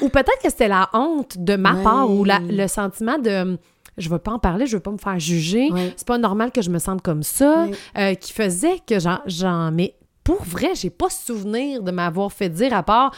Ou 0.01 0.09
peut-être 0.09 0.41
que 0.43 0.49
c'était 0.49 0.67
la 0.67 0.89
honte 0.93 1.37
de 1.37 1.55
ma 1.55 1.75
part 1.75 2.11
ou 2.11 2.25
la, 2.25 2.39
le 2.39 2.67
sentiment 2.67 3.17
de 3.17 3.57
je 3.97 4.09
veux 4.09 4.19
pas 4.19 4.31
en 4.31 4.39
parler, 4.39 4.67
je 4.67 4.75
veux 4.75 4.81
pas 4.81 4.91
me 4.91 4.97
faire 4.97 5.19
juger. 5.19 5.69
C'est 5.95 6.07
pas 6.07 6.17
normal 6.17 6.51
que 6.51 6.61
je 6.61 6.69
me 6.69 6.79
sente 6.79 7.01
comme 7.01 7.23
ça, 7.23 7.67
euh, 7.97 8.13
qui 8.15 8.33
faisait 8.33 8.79
que 8.85 8.95
j'en. 8.99 9.71
Mais 9.71 9.95
pour 10.23 10.43
vrai, 10.43 10.71
j'ai 10.73 10.89
pas 10.89 11.09
souvenir 11.09 11.81
de 11.81 11.91
m'avoir 11.91 12.33
fait 12.33 12.49
dire 12.49 12.73
à 12.73 12.83
part 12.83 13.11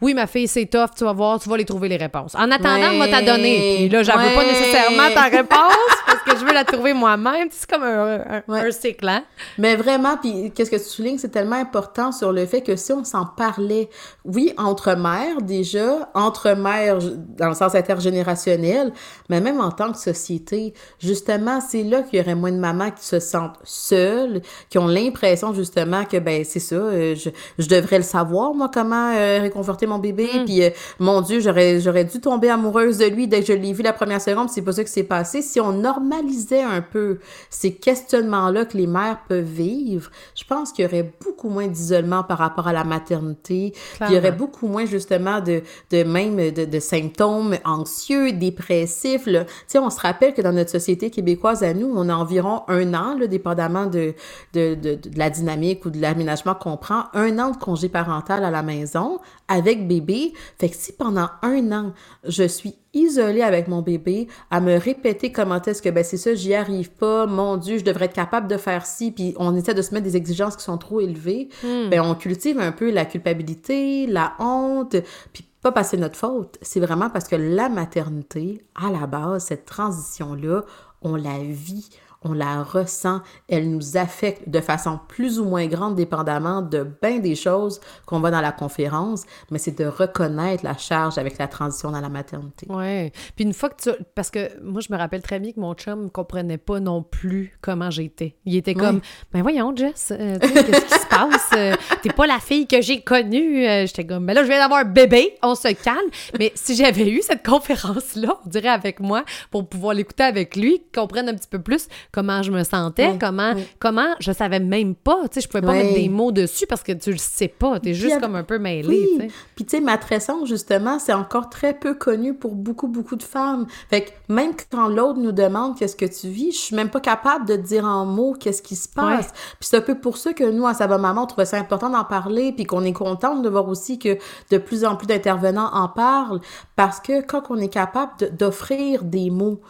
oui, 0.00 0.14
ma 0.14 0.28
fille, 0.28 0.46
c'est 0.46 0.66
tough, 0.66 0.90
tu 0.96 1.02
vas 1.02 1.12
voir, 1.12 1.40
tu 1.40 1.48
vas 1.48 1.56
les 1.56 1.64
trouver 1.64 1.88
les 1.88 1.96
réponses. 1.96 2.36
En 2.36 2.50
attendant, 2.52 2.92
moi, 2.92 3.08
t'as 3.08 3.22
donné. 3.22 3.74
Puis 3.78 3.88
là, 3.88 4.04
j'en 4.04 4.16
veux 4.16 4.32
pas 4.32 4.44
nécessairement 4.44 5.10
ta 5.12 5.24
réponse 5.24 5.96
parce 6.06 6.22
que 6.22 6.38
je 6.38 6.44
veux 6.44 6.52
la 6.52 6.64
trouver 6.64 6.92
moi-même. 6.92 7.48
C'est 7.50 7.68
comme 7.68 7.82
un, 7.82 8.42
un, 8.48 8.70
cycle, 8.70 9.08
hein? 9.08 9.24
Mais 9.58 9.74
vraiment, 9.74 10.16
puis 10.16 10.52
qu'est-ce 10.54 10.70
que 10.70 10.76
tu 10.76 10.84
soulignes, 10.84 11.18
c'est 11.18 11.30
tellement 11.30 11.56
important 11.56 12.12
sur 12.12 12.32
le 12.32 12.46
fait 12.46 12.62
que 12.62 12.76
si 12.76 12.92
on 12.92 13.02
s'en 13.02 13.26
parlait, 13.26 13.88
oui, 14.24 14.52
entre 14.56 14.94
mères 14.94 15.42
déjà, 15.42 16.10
entre 16.14 16.52
mères 16.54 16.98
dans 17.36 17.48
le 17.48 17.54
sens 17.54 17.74
intergénérationnel, 17.74 18.92
mais 19.28 19.40
même 19.40 19.60
en 19.60 19.72
tant 19.72 19.90
que 19.90 19.98
société, 19.98 20.74
justement, 21.00 21.60
c'est 21.60 21.82
là 21.82 22.02
qu'il 22.02 22.20
y 22.20 22.22
aurait 22.22 22.36
moins 22.36 22.52
de 22.52 22.58
mamans 22.58 22.92
qui 22.92 23.04
se 23.04 23.18
sentent 23.18 23.58
seules, 23.64 24.42
qui 24.70 24.78
ont 24.78 24.86
l'impression 24.86 25.52
justement 25.54 26.04
que, 26.04 26.18
ben, 26.18 26.44
c'est 26.44 26.60
ça, 26.60 26.76
euh, 26.76 27.16
je, 27.16 27.30
je, 27.58 27.68
devrais 27.68 27.98
le 27.98 28.04
savoir, 28.04 28.54
moi, 28.54 28.70
comment 28.72 29.12
euh, 29.16 29.40
réconforter 29.40 29.87
mon 29.88 29.98
bébé, 29.98 30.28
mm. 30.32 30.44
puis 30.44 30.62
euh, 30.62 30.70
mon 30.98 31.20
Dieu, 31.20 31.40
j'aurais, 31.40 31.80
j'aurais 31.80 32.04
dû 32.04 32.20
tomber 32.20 32.50
amoureuse 32.50 32.98
de 32.98 33.06
lui 33.06 33.26
dès 33.26 33.40
que 33.40 33.46
je 33.46 33.52
l'ai 33.52 33.72
vu 33.72 33.82
la 33.82 33.92
première 33.92 34.20
seconde, 34.20 34.48
c'est 34.50 34.62
pas 34.62 34.72
ça 34.72 34.84
qui 34.84 34.90
s'est 34.90 35.02
passé. 35.02 35.42
Si 35.42 35.60
on 35.60 35.72
normalisait 35.72 36.62
un 36.62 36.82
peu 36.82 37.18
ces 37.50 37.74
questionnements-là 37.74 38.64
que 38.66 38.76
les 38.76 38.86
mères 38.86 39.18
peuvent 39.28 39.44
vivre, 39.44 40.10
je 40.34 40.44
pense 40.44 40.72
qu'il 40.72 40.84
y 40.84 40.88
aurait 40.88 41.10
beaucoup 41.24 41.48
moins 41.48 41.66
d'isolement 41.66 42.22
par 42.22 42.38
rapport 42.38 42.68
à 42.68 42.72
la 42.72 42.84
maternité, 42.84 43.72
il 44.08 44.14
y 44.14 44.18
aurait 44.18 44.32
beaucoup 44.32 44.68
moins 44.68 44.86
justement 44.86 45.40
de, 45.40 45.62
de 45.90 46.04
même 46.04 46.36
de, 46.36 46.64
de 46.64 46.80
symptômes 46.80 47.56
anxieux, 47.64 48.32
dépressifs. 48.32 49.24
Tu 49.24 49.38
sais, 49.66 49.78
on 49.78 49.90
se 49.90 50.00
rappelle 50.00 50.34
que 50.34 50.42
dans 50.42 50.52
notre 50.52 50.70
société 50.70 51.10
québécoise 51.10 51.62
à 51.62 51.74
nous, 51.74 51.92
on 51.94 52.08
a 52.08 52.14
environ 52.14 52.62
un 52.68 52.94
an, 52.94 53.16
là, 53.18 53.26
dépendamment 53.26 53.86
de, 53.86 54.14
de, 54.52 54.74
de, 54.74 54.94
de 54.94 55.18
la 55.18 55.30
dynamique 55.30 55.84
ou 55.84 55.90
de 55.90 56.00
l'aménagement 56.00 56.54
qu'on 56.54 56.76
prend, 56.76 57.04
un 57.14 57.38
an 57.38 57.50
de 57.50 57.56
congé 57.56 57.88
parental 57.88 58.44
à 58.44 58.50
la 58.50 58.62
maison 58.62 59.18
avec 59.48 59.77
bébé. 59.86 60.32
Fait 60.58 60.68
que 60.68 60.76
si 60.76 60.92
pendant 60.92 61.28
un 61.42 61.72
an, 61.72 61.92
je 62.24 62.44
suis 62.44 62.74
isolée 62.94 63.42
avec 63.42 63.68
mon 63.68 63.82
bébé, 63.82 64.28
à 64.50 64.60
me 64.60 64.78
répéter 64.78 65.30
comment 65.30 65.60
est-ce 65.62 65.82
que, 65.82 65.88
ben 65.88 66.02
c'est 66.02 66.16
ça, 66.16 66.34
j'y 66.34 66.54
arrive 66.54 66.90
pas, 66.90 67.26
mon 67.26 67.56
Dieu, 67.56 67.78
je 67.78 67.84
devrais 67.84 68.06
être 68.06 68.14
capable 68.14 68.48
de 68.48 68.56
faire 68.56 68.86
ci, 68.86 69.12
puis 69.12 69.34
on 69.38 69.54
essaie 69.54 69.74
de 69.74 69.82
se 69.82 69.92
mettre 69.94 70.04
des 70.04 70.16
exigences 70.16 70.56
qui 70.56 70.64
sont 70.64 70.78
trop 70.78 71.00
élevées, 71.00 71.48
hmm. 71.62 71.90
ben 71.90 72.00
on 72.00 72.14
cultive 72.14 72.58
un 72.58 72.72
peu 72.72 72.90
la 72.90 73.04
culpabilité, 73.04 74.06
la 74.06 74.34
honte, 74.38 74.96
puis 75.32 75.44
pas 75.62 75.84
c'est 75.84 75.96
notre 75.96 76.16
faute, 76.16 76.58
c'est 76.62 76.80
vraiment 76.80 77.10
parce 77.10 77.28
que 77.28 77.36
la 77.36 77.68
maternité, 77.68 78.64
à 78.74 78.90
la 78.90 79.06
base, 79.06 79.44
cette 79.44 79.64
transition-là, 79.64 80.64
on 81.02 81.14
la 81.14 81.38
vit, 81.38 81.90
on 82.22 82.32
la 82.32 82.62
ressent, 82.62 83.20
elle 83.48 83.70
nous 83.70 83.96
affecte 83.96 84.48
de 84.48 84.60
façon 84.60 84.98
plus 85.08 85.38
ou 85.38 85.44
moins 85.44 85.66
grande, 85.66 85.94
dépendamment 85.94 86.62
de 86.62 86.86
bien 87.00 87.18
des 87.18 87.36
choses 87.36 87.80
qu'on 88.06 88.20
voit 88.20 88.30
dans 88.30 88.40
la 88.40 88.52
conférence, 88.52 89.24
mais 89.50 89.58
c'est 89.58 89.78
de 89.78 89.86
reconnaître 89.86 90.64
la 90.64 90.76
charge 90.76 91.18
avec 91.18 91.38
la 91.38 91.46
transition 91.46 91.92
dans 91.92 92.00
la 92.00 92.08
maternité. 92.08 92.66
Oui. 92.68 93.10
Puis 93.36 93.44
une 93.44 93.52
fois 93.52 93.70
que 93.70 93.82
tu. 93.82 93.90
Parce 94.14 94.30
que 94.30 94.60
moi, 94.62 94.80
je 94.80 94.92
me 94.92 94.98
rappelle 94.98 95.22
très 95.22 95.38
bien 95.38 95.52
que 95.52 95.60
mon 95.60 95.74
chum 95.74 96.04
ne 96.04 96.08
comprenait 96.08 96.58
pas 96.58 96.80
non 96.80 97.02
plus 97.02 97.56
comment 97.60 97.90
j'étais. 97.90 98.36
Il 98.44 98.56
était 98.56 98.74
comme, 98.74 99.00
ben 99.32 99.42
voyons, 99.42 99.74
Jess, 99.74 100.12
euh, 100.12 100.38
qu'est-ce 100.38 100.82
qui 100.82 101.00
se 101.00 101.06
passe? 101.10 101.50
Euh, 101.56 101.74
t'es 102.02 102.10
pas 102.10 102.26
la 102.26 102.38
fille 102.40 102.66
que 102.66 102.80
j'ai 102.80 103.00
connue. 103.00 103.66
Euh, 103.66 103.86
j'étais 103.86 104.06
comme, 104.06 104.26
ben 104.26 104.34
là, 104.34 104.42
je 104.42 104.48
viens 104.48 104.58
d'avoir 104.58 104.80
un 104.80 104.84
bébé, 104.84 105.36
on 105.42 105.54
se 105.54 105.72
calme. 105.72 106.10
Mais 106.38 106.52
si 106.54 106.74
j'avais 106.74 107.08
eu 107.08 107.22
cette 107.22 107.46
conférence-là, 107.46 108.38
on 108.44 108.48
dirait 108.48 108.68
avec 108.68 109.00
moi, 109.00 109.24
pour 109.50 109.68
pouvoir 109.68 109.94
l'écouter 109.94 110.24
avec 110.24 110.56
lui, 110.56 110.82
comprendre 110.94 111.30
un 111.30 111.34
petit 111.34 111.48
peu 111.48 111.60
plus 111.60 111.88
comment 112.12 112.42
je 112.42 112.50
me 112.50 112.64
sentais, 112.64 113.16
comment, 113.20 113.54
comment 113.78 114.14
je 114.20 114.32
savais 114.32 114.60
même 114.60 114.94
pas, 114.94 115.28
tu 115.28 115.34
sais, 115.34 115.40
je 115.42 115.48
pouvais 115.48 115.62
pas 115.62 115.72
mettre 115.72 115.94
des 115.94 116.08
mots 116.08 116.32
dessus 116.32 116.66
parce 116.66 116.82
que 116.82 116.92
tu 116.92 117.10
le 117.12 117.18
sais 117.18 117.48
pas, 117.48 117.80
t'es 117.80 117.94
juste 117.94 118.20
comme 118.20 118.34
un 118.34 118.42
peu 118.42 118.58
mêlé, 118.58 119.08
tu 119.14 119.20
sais. 119.20 119.28
Puis 119.54 119.64
tu 119.64 119.76
sais, 119.76 119.82
matrescence, 119.82 120.48
justement, 120.48 120.98
c'est 120.98 121.12
encore 121.12 121.50
très 121.50 121.74
peu 121.74 121.94
connu 121.94 122.34
pour 122.34 122.54
beaucoup, 122.54 122.88
beaucoup 122.88 123.16
de 123.16 123.22
femmes. 123.22 123.66
Fait 123.90 124.02
que 124.02 124.10
même 124.32 124.52
quand 124.70 124.88
l'autre 124.88 125.18
nous 125.18 125.32
demande 125.32 125.76
qu'est-ce 125.76 125.96
que 125.96 126.06
tu 126.06 126.28
vis, 126.28 126.52
je 126.52 126.58
suis 126.58 126.76
même 126.76 126.90
pas 126.90 127.00
capable 127.00 127.46
de 127.46 127.56
dire 127.56 127.84
en 127.84 128.06
mots 128.06 128.34
qu'est-ce 128.38 128.62
qui 128.62 128.76
se 128.76 128.88
passe. 128.88 129.32
Puis 129.58 129.68
c'est 129.68 129.76
un 129.76 129.82
peu 129.82 129.98
pour 129.98 130.16
ça 130.16 130.32
que 130.32 130.44
nous, 130.44 130.66
à 130.66 130.74
Sava 130.74 130.98
Maman, 130.98 131.24
on 131.24 131.26
trouvait 131.26 131.46
ça 131.46 131.58
important 131.58 131.90
d'en 131.90 132.04
parler, 132.04 132.52
puis 132.52 132.64
qu'on 132.64 132.84
est 132.84 132.92
contente 132.92 133.42
de 133.42 133.48
voir 133.48 133.68
aussi 133.68 133.98
que 133.98 134.18
de 134.50 134.58
plus 134.58 134.84
en 134.84 134.96
plus 134.96 135.06
d'intervenants 135.06 135.70
en 135.72 135.88
parlent, 135.88 136.40
parce 136.76 137.00
que 137.00 137.20
quand 137.20 137.42
on 137.50 137.56
est 137.56 137.68
capable 137.68 138.36
d'offrir 138.36 139.04
des 139.04 139.30
mots, 139.30 139.60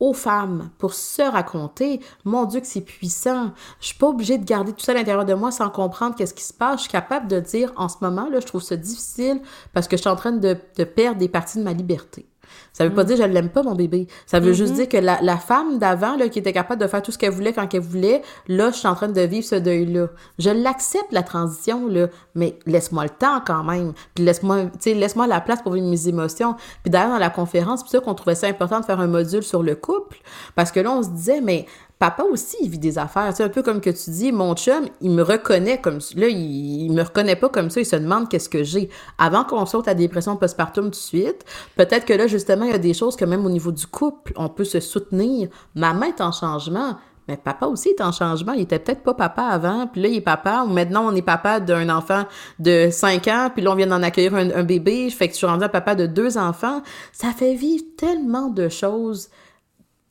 aux 0.00 0.14
femmes 0.14 0.70
pour 0.78 0.94
se 0.94 1.22
raconter, 1.22 2.00
mon 2.24 2.46
Dieu 2.46 2.60
que 2.60 2.66
c'est 2.66 2.80
puissant. 2.80 3.52
Je 3.80 3.88
suis 3.88 3.98
pas 3.98 4.08
obligée 4.08 4.38
de 4.38 4.44
garder 4.44 4.72
tout 4.72 4.84
ça 4.84 4.92
à 4.92 4.94
l'intérieur 4.94 5.26
de 5.26 5.34
moi 5.34 5.50
sans 5.52 5.68
comprendre 5.70 6.16
qu'est-ce 6.16 6.34
qui 6.34 6.44
se 6.44 6.54
passe. 6.54 6.76
Je 6.76 6.82
suis 6.82 6.90
capable 6.90 7.28
de 7.28 7.38
dire 7.38 7.72
en 7.76 7.88
ce 7.88 7.96
moment 8.00 8.28
là, 8.30 8.40
je 8.40 8.46
trouve 8.46 8.62
ça 8.62 8.76
difficile 8.76 9.40
parce 9.72 9.86
que 9.86 9.96
je 9.96 10.00
suis 10.02 10.10
en 10.10 10.16
train 10.16 10.32
de, 10.32 10.56
de 10.76 10.84
perdre 10.84 11.18
des 11.18 11.28
parties 11.28 11.58
de 11.58 11.64
ma 11.64 11.72
liberté. 11.72 12.29
Ça 12.72 12.86
veut 12.86 12.94
pas 12.94 13.04
mm. 13.04 13.06
dire 13.06 13.16
je 13.16 13.22
l'aime 13.22 13.48
pas, 13.48 13.62
mon 13.62 13.74
bébé. 13.74 14.06
Ça 14.26 14.40
veut 14.40 14.52
juste 14.52 14.72
mm-hmm. 14.72 14.76
dire 14.76 14.88
que 14.88 14.96
la, 14.96 15.18
la 15.22 15.36
femme 15.36 15.78
d'avant, 15.78 16.16
là, 16.16 16.28
qui 16.28 16.38
était 16.38 16.52
capable 16.52 16.80
de 16.80 16.86
faire 16.86 17.02
tout 17.02 17.12
ce 17.12 17.18
qu'elle 17.18 17.32
voulait 17.32 17.52
quand 17.52 17.66
qu'elle 17.66 17.80
voulait, 17.80 18.22
là, 18.48 18.70
je 18.70 18.76
suis 18.76 18.88
en 18.88 18.94
train 18.94 19.08
de 19.08 19.20
vivre 19.20 19.46
ce 19.46 19.56
deuil-là. 19.56 20.08
Je 20.38 20.50
l'accepte, 20.50 21.12
la 21.12 21.22
transition, 21.22 21.86
là, 21.88 22.08
mais 22.34 22.58
laisse-moi 22.66 23.04
le 23.04 23.10
temps 23.10 23.40
quand 23.44 23.64
même. 23.64 23.92
Puis 24.14 24.24
laisse-moi, 24.24 24.64
tu 24.64 24.70
sais, 24.80 24.94
laisse-moi 24.94 25.26
la 25.26 25.40
place 25.40 25.62
pour 25.62 25.72
vivre 25.72 25.88
mes 25.88 26.08
émotions. 26.08 26.54
Puis 26.82 26.90
d'ailleurs, 26.90 27.10
dans 27.10 27.18
la 27.18 27.30
conférence, 27.30 27.82
c'est 27.84 27.96
ça 27.96 28.00
qu'on 28.02 28.14
trouvait 28.14 28.34
ça 28.34 28.46
important 28.46 28.80
de 28.80 28.84
faire 28.84 29.00
un 29.00 29.06
module 29.06 29.42
sur 29.42 29.62
le 29.62 29.74
couple, 29.74 30.18
parce 30.54 30.72
que 30.72 30.80
là, 30.80 30.90
on 30.90 31.02
se 31.02 31.10
disait, 31.10 31.40
mais 31.40 31.66
papa 32.00 32.24
aussi, 32.24 32.56
il 32.62 32.70
vit 32.70 32.78
des 32.78 32.98
affaires. 32.98 33.30
C'est 33.36 33.44
un 33.44 33.50
peu 33.50 33.62
comme 33.62 33.82
que 33.82 33.90
tu 33.90 34.10
dis, 34.10 34.32
mon 34.32 34.54
chum, 34.54 34.86
il 35.02 35.10
me 35.10 35.22
reconnaît 35.22 35.82
comme 35.82 35.98
là, 36.16 36.28
il, 36.28 36.90
me 36.92 37.02
reconnaît 37.02 37.36
pas 37.36 37.50
comme 37.50 37.68
ça, 37.68 37.78
il 37.78 37.84
se 37.84 37.94
demande 37.94 38.28
qu'est-ce 38.30 38.48
que 38.48 38.64
j'ai. 38.64 38.88
Avant 39.18 39.44
qu'on 39.44 39.66
saute 39.66 39.86
à 39.86 39.92
dépression 39.92 40.36
postpartum 40.36 40.86
tout 40.86 40.90
de 40.90 40.94
suite, 40.96 41.44
peut-être 41.76 42.06
que 42.06 42.14
là, 42.14 42.26
justement, 42.26 42.64
il 42.64 42.70
y 42.70 42.74
a 42.74 42.78
des 42.78 42.94
choses 42.94 43.16
que 43.16 43.26
même 43.26 43.44
au 43.44 43.50
niveau 43.50 43.70
du 43.70 43.86
couple, 43.86 44.32
on 44.36 44.48
peut 44.48 44.64
se 44.64 44.80
soutenir. 44.80 45.50
Maman 45.74 46.06
est 46.06 46.22
en 46.22 46.32
changement. 46.32 46.96
Mais 47.28 47.36
papa 47.36 47.66
aussi 47.66 47.90
est 47.90 48.00
en 48.00 48.12
changement. 48.12 48.54
Il 48.54 48.62
était 48.62 48.78
peut-être 48.78 49.02
pas 49.02 49.14
papa 49.14 49.42
avant, 49.42 49.86
puis 49.86 50.00
là, 50.00 50.08
il 50.08 50.16
est 50.16 50.20
papa. 50.22 50.64
Ou 50.66 50.72
maintenant, 50.72 51.06
on 51.06 51.14
est 51.14 51.22
papa 51.22 51.60
d'un 51.60 51.90
enfant 51.90 52.24
de 52.58 52.88
5 52.90 53.28
ans, 53.28 53.50
puis 53.54 53.62
là, 53.62 53.72
on 53.72 53.74
vient 53.74 53.86
d'en 53.86 54.02
accueillir 54.02 54.34
un, 54.34 54.50
un, 54.50 54.64
bébé. 54.64 55.10
Fait 55.10 55.28
que 55.28 55.34
je 55.34 55.36
suis 55.36 55.46
rendue 55.46 55.64
à 55.64 55.68
papa 55.68 55.94
de 55.94 56.06
deux 56.06 56.38
enfants. 56.38 56.80
Ça 57.12 57.28
fait 57.32 57.54
vivre 57.54 57.84
tellement 57.98 58.48
de 58.48 58.70
choses 58.70 59.28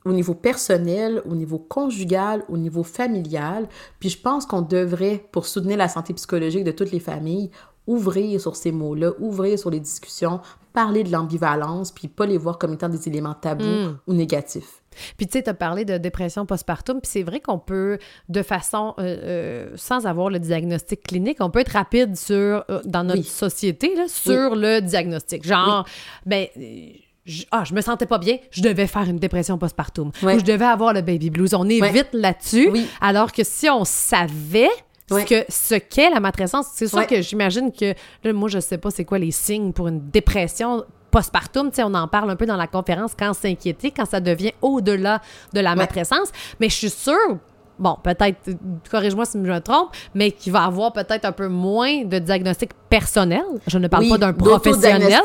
au 0.05 0.11
niveau 0.11 0.33
personnel, 0.33 1.21
au 1.25 1.35
niveau 1.35 1.59
conjugal, 1.59 2.43
au 2.49 2.57
niveau 2.57 2.83
familial. 2.83 3.67
Puis 3.99 4.09
je 4.09 4.19
pense 4.19 4.45
qu'on 4.45 4.61
devrait, 4.61 5.25
pour 5.31 5.45
soutenir 5.45 5.77
la 5.77 5.87
santé 5.87 6.13
psychologique 6.13 6.63
de 6.63 6.71
toutes 6.71 6.91
les 6.91 6.99
familles, 6.99 7.51
ouvrir 7.87 8.39
sur 8.39 8.55
ces 8.55 8.71
mots-là, 8.71 9.11
ouvrir 9.19 9.57
sur 9.57 9.71
les 9.71 9.79
discussions, 9.79 10.39
parler 10.73 11.03
de 11.03 11.11
l'ambivalence, 11.11 11.91
puis 11.91 12.07
pas 12.07 12.27
les 12.27 12.37
voir 12.37 12.59
comme 12.59 12.73
étant 12.73 12.87
des 12.87 13.07
éléments 13.07 13.33
tabous 13.33 13.63
hmm. 13.63 13.97
ou 14.05 14.13
négatifs. 14.13 14.83
Puis 15.17 15.27
tu 15.27 15.33
sais, 15.33 15.43
tu 15.43 15.49
as 15.49 15.53
parlé 15.53 15.85
de 15.85 15.97
dépression 15.97 16.45
postpartum, 16.45 17.01
puis 17.01 17.09
c'est 17.11 17.23
vrai 17.23 17.39
qu'on 17.39 17.57
peut, 17.57 17.97
de 18.27 18.43
façon, 18.43 18.93
euh, 18.99 19.03
euh, 19.03 19.69
sans 19.75 20.05
avoir 20.05 20.29
le 20.29 20.39
diagnostic 20.39 21.03
clinique, 21.03 21.37
on 21.39 21.49
peut 21.49 21.59
être 21.59 21.73
rapide 21.73 22.15
sur, 22.15 22.35
euh, 22.69 22.81
dans 22.85 23.03
notre 23.03 23.25
société, 23.25 23.95
là, 23.95 24.07
sur 24.07 24.55
le 24.55 24.81
diagnostic. 24.81 25.45
Genre, 25.45 25.85
ben 26.25 26.47
je, 27.29 27.43
ah, 27.51 27.63
je 27.63 27.73
me 27.73 27.81
sentais 27.81 28.05
pas 28.05 28.17
bien, 28.17 28.37
je 28.51 28.61
devais 28.61 28.87
faire 28.87 29.03
une 29.03 29.19
dépression 29.19 29.57
postpartum. 29.57 30.11
Ou 30.23 30.29
je 30.39 30.43
devais 30.43 30.65
avoir 30.65 30.93
le 30.93 31.01
baby 31.01 31.29
blues. 31.29 31.53
On 31.53 31.69
est 31.69 31.87
vite 31.91 32.09
là-dessus. 32.13 32.69
Alors 32.99 33.31
que 33.31 33.43
si 33.43 33.69
on 33.69 33.85
savait 33.85 34.69
ce 35.09 35.25
que 35.25 35.45
ce 35.49 35.75
qu'est 35.75 36.09
la 36.09 36.19
matrescence, 36.19 36.67
c'est 36.73 36.87
sûr 36.87 37.05
que 37.07 37.21
j'imagine 37.21 37.71
que 37.71 37.93
là, 38.23 38.33
moi 38.33 38.49
je 38.49 38.59
sais 38.59 38.77
pas 38.77 38.91
c'est 38.91 39.05
quoi 39.05 39.19
les 39.19 39.31
signes 39.31 39.73
pour 39.73 39.87
une 39.87 40.09
dépression 40.09 40.83
postpartum, 41.11 41.71
on 41.79 41.93
en 41.95 42.07
parle 42.07 42.29
un 42.29 42.35
peu 42.35 42.45
dans 42.45 42.57
la 42.57 42.67
conférence. 42.67 43.13
Quand 43.17 43.33
s'inquiéter, 43.33 43.91
quand 43.91 44.05
ça 44.05 44.19
devient 44.19 44.51
au-delà 44.61 45.21
de 45.53 45.59
la 45.59 45.75
matrescence, 45.75 46.31
mais 46.59 46.69
je 46.69 46.75
suis 46.75 46.89
sûre 46.89 47.37
bon, 47.79 47.97
peut-être, 48.03 48.37
corrige-moi 48.91 49.25
si 49.25 49.37
je 49.43 49.51
me 49.51 49.59
trompe, 49.59 49.89
mais 50.13 50.31
qui 50.31 50.49
va 50.49 50.65
avoir 50.65 50.93
peut-être 50.93 51.25
un 51.25 51.31
peu 51.31 51.47
moins 51.47 52.03
de 52.03 52.19
diagnostic 52.19 52.71
personnel. 52.89 53.43
Je 53.67 53.77
ne 53.77 53.87
parle 53.87 54.09
pas 54.09 54.17
d'un 54.17 54.33
professionnel. 54.33 55.19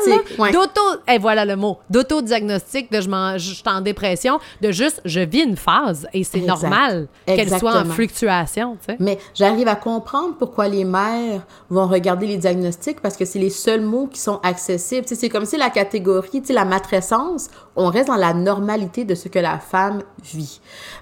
D'auto, 0.51 0.81
et 1.07 1.17
voilà 1.17 1.45
le 1.45 1.55
mot, 1.55 1.79
d'autodiagnostic 1.89 2.91
de 2.91 3.01
je, 3.01 3.09
je 3.37 3.53
suis 3.53 3.63
en 3.65 3.81
dépression, 3.81 4.39
de 4.61 4.71
juste 4.71 5.01
je 5.05 5.19
vis 5.19 5.43
une 5.43 5.57
phase 5.57 6.07
et 6.13 6.23
c'est 6.23 6.41
normal 6.41 7.07
qu'elle 7.25 7.49
soit 7.57 7.77
en 7.77 7.85
fluctuation. 7.85 8.77
Tu 8.79 8.93
sais. 8.93 8.97
Mais 8.99 9.17
j'arrive 9.33 9.67
à 9.67 9.75
comprendre 9.75 10.35
pourquoi 10.37 10.67
les 10.67 10.85
mères 10.85 11.41
vont 11.69 11.87
regarder 11.87 12.27
les 12.27 12.37
diagnostics 12.37 13.01
parce 13.01 13.17
que 13.17 13.25
c'est 13.25 13.39
les 13.39 13.49
seuls 13.49 13.81
mots 13.81 14.07
qui 14.07 14.19
sont 14.19 14.39
accessibles. 14.43 15.05
c'est 15.07 15.29
comme 15.29 15.45
si 15.45 15.57
la 15.57 15.69
catégorie, 15.69 16.41
la 16.49 16.65
matrescence, 16.65 17.49
on 17.75 17.89
reste 17.89 18.07
dans 18.07 18.15
la 18.15 18.33
normalité 18.33 19.03
de 19.03 19.15
ce 19.15 19.27
que 19.27 19.39
la 19.39 19.59
femme 19.59 20.01
vit. 20.23 20.59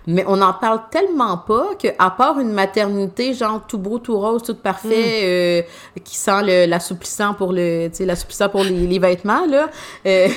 Mais 0.07 0.25
on 0.27 0.37
n'en 0.37 0.53
parle 0.53 0.81
tellement 0.89 1.37
pas 1.45 1.75
que, 1.81 1.87
à 1.99 2.11
part 2.11 2.39
une 2.39 2.51
maternité, 2.51 3.33
genre 3.33 3.61
tout 3.67 3.77
beau, 3.77 3.99
tout 3.99 4.17
rose, 4.19 4.43
tout 4.43 4.55
parfait, 4.55 4.87
mm. 4.87 5.25
euh, 5.25 5.99
qui 6.03 6.15
sent 6.15 6.67
l'assouplissant 6.67 7.33
pour 7.33 7.53
le, 7.53 7.89
l'assouplissant 7.99 8.49
pour 8.49 8.63
les, 8.63 8.87
les, 8.87 8.99
vêtements, 8.99 9.45
là, 9.45 9.69
euh, 10.05 10.27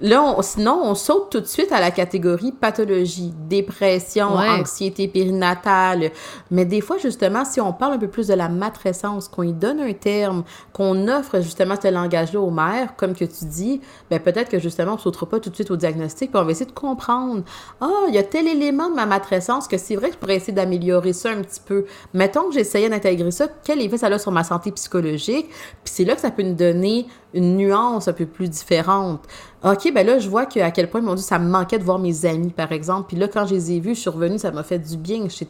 là, 0.00 0.22
on, 0.22 0.42
sinon, 0.42 0.80
on 0.82 0.94
saute 0.94 1.30
tout 1.30 1.40
de 1.40 1.46
suite 1.46 1.72
à 1.72 1.80
la 1.80 1.90
catégorie 1.90 2.52
pathologie, 2.52 3.32
dépression, 3.48 4.28
anxiété 4.28 5.08
périnatale. 5.08 6.10
Mais 6.50 6.64
des 6.64 6.80
fois, 6.80 6.98
justement, 6.98 7.44
si 7.44 7.60
on 7.60 7.72
parle 7.72 7.94
un 7.94 7.98
peu 7.98 8.08
plus 8.08 8.28
de 8.28 8.34
la 8.34 8.48
matrescence, 8.48 9.28
qu'on 9.28 9.42
y 9.42 9.52
donne 9.52 9.80
un 9.80 9.92
terme, 9.92 10.44
qu'on 10.72 11.08
offre 11.08 11.40
justement 11.40 11.74
ce 11.80 11.88
langage-là 11.88 12.40
aux 12.40 12.50
mères, 12.50 12.94
comme 12.96 13.14
que 13.14 13.24
tu 13.24 13.44
dis, 13.44 13.80
ben 14.10 14.20
peut-être 14.20 14.48
que 14.48 14.58
justement, 14.58 14.94
on 14.94 14.98
sautera 14.98 15.26
pas 15.26 15.40
tout 15.40 15.50
de 15.50 15.54
suite 15.54 15.70
au 15.70 15.76
diagnostic, 15.76 16.30
puis 16.30 16.40
on 16.40 16.44
va 16.44 16.50
essayer 16.50 16.66
de 16.66 16.72
comprendre. 16.72 17.42
Ah, 17.80 17.88
oh, 17.88 18.04
il 18.08 18.14
y 18.14 18.18
a 18.18 18.22
tel 18.22 18.46
élément 18.46 18.88
de 18.88 18.94
ma 18.94 19.06
matrescence 19.06 19.68
que 19.68 19.78
c'est 19.78 19.96
vrai 19.96 20.08
que 20.08 20.14
je 20.14 20.18
pourrais 20.18 20.36
essayer 20.36 20.49
d'améliorer 20.52 21.12
ça 21.12 21.30
un 21.30 21.42
petit 21.42 21.60
peu. 21.64 21.84
Mettons 22.14 22.48
que 22.48 22.54
j'essayais 22.54 22.88
d'intégrer 22.88 23.30
ça, 23.30 23.48
quel 23.64 23.80
effet 23.80 23.98
ça 23.98 24.06
a 24.06 24.18
sur 24.18 24.32
ma 24.32 24.44
santé 24.44 24.70
psychologique? 24.72 25.48
Puis 25.84 25.92
c'est 25.92 26.04
là 26.04 26.14
que 26.14 26.20
ça 26.20 26.30
peut 26.30 26.42
nous 26.42 26.54
donner 26.54 27.06
une 27.34 27.56
nuance 27.56 28.08
un 28.08 28.12
peu 28.12 28.26
plus 28.26 28.48
différente. 28.48 29.22
OK, 29.62 29.92
ben 29.92 30.06
là, 30.06 30.18
je 30.18 30.28
vois 30.28 30.46
qu'à 30.46 30.70
quel 30.70 30.88
point, 30.88 31.00
mon 31.00 31.14
Dieu, 31.14 31.24
ça 31.24 31.38
me 31.38 31.48
manquait 31.48 31.78
de 31.78 31.84
voir 31.84 31.98
mes 31.98 32.24
amis, 32.24 32.50
par 32.50 32.72
exemple. 32.72 33.08
Puis 33.08 33.16
là, 33.16 33.28
quand 33.28 33.46
je 33.46 33.54
les 33.54 33.72
ai 33.72 33.80
vus, 33.80 33.94
je 33.94 34.00
suis 34.00 34.10
revenue, 34.10 34.38
ça 34.38 34.50
m'a 34.50 34.62
fait 34.62 34.78
du 34.78 34.96
bien, 34.96 35.24
etc. 35.24 35.46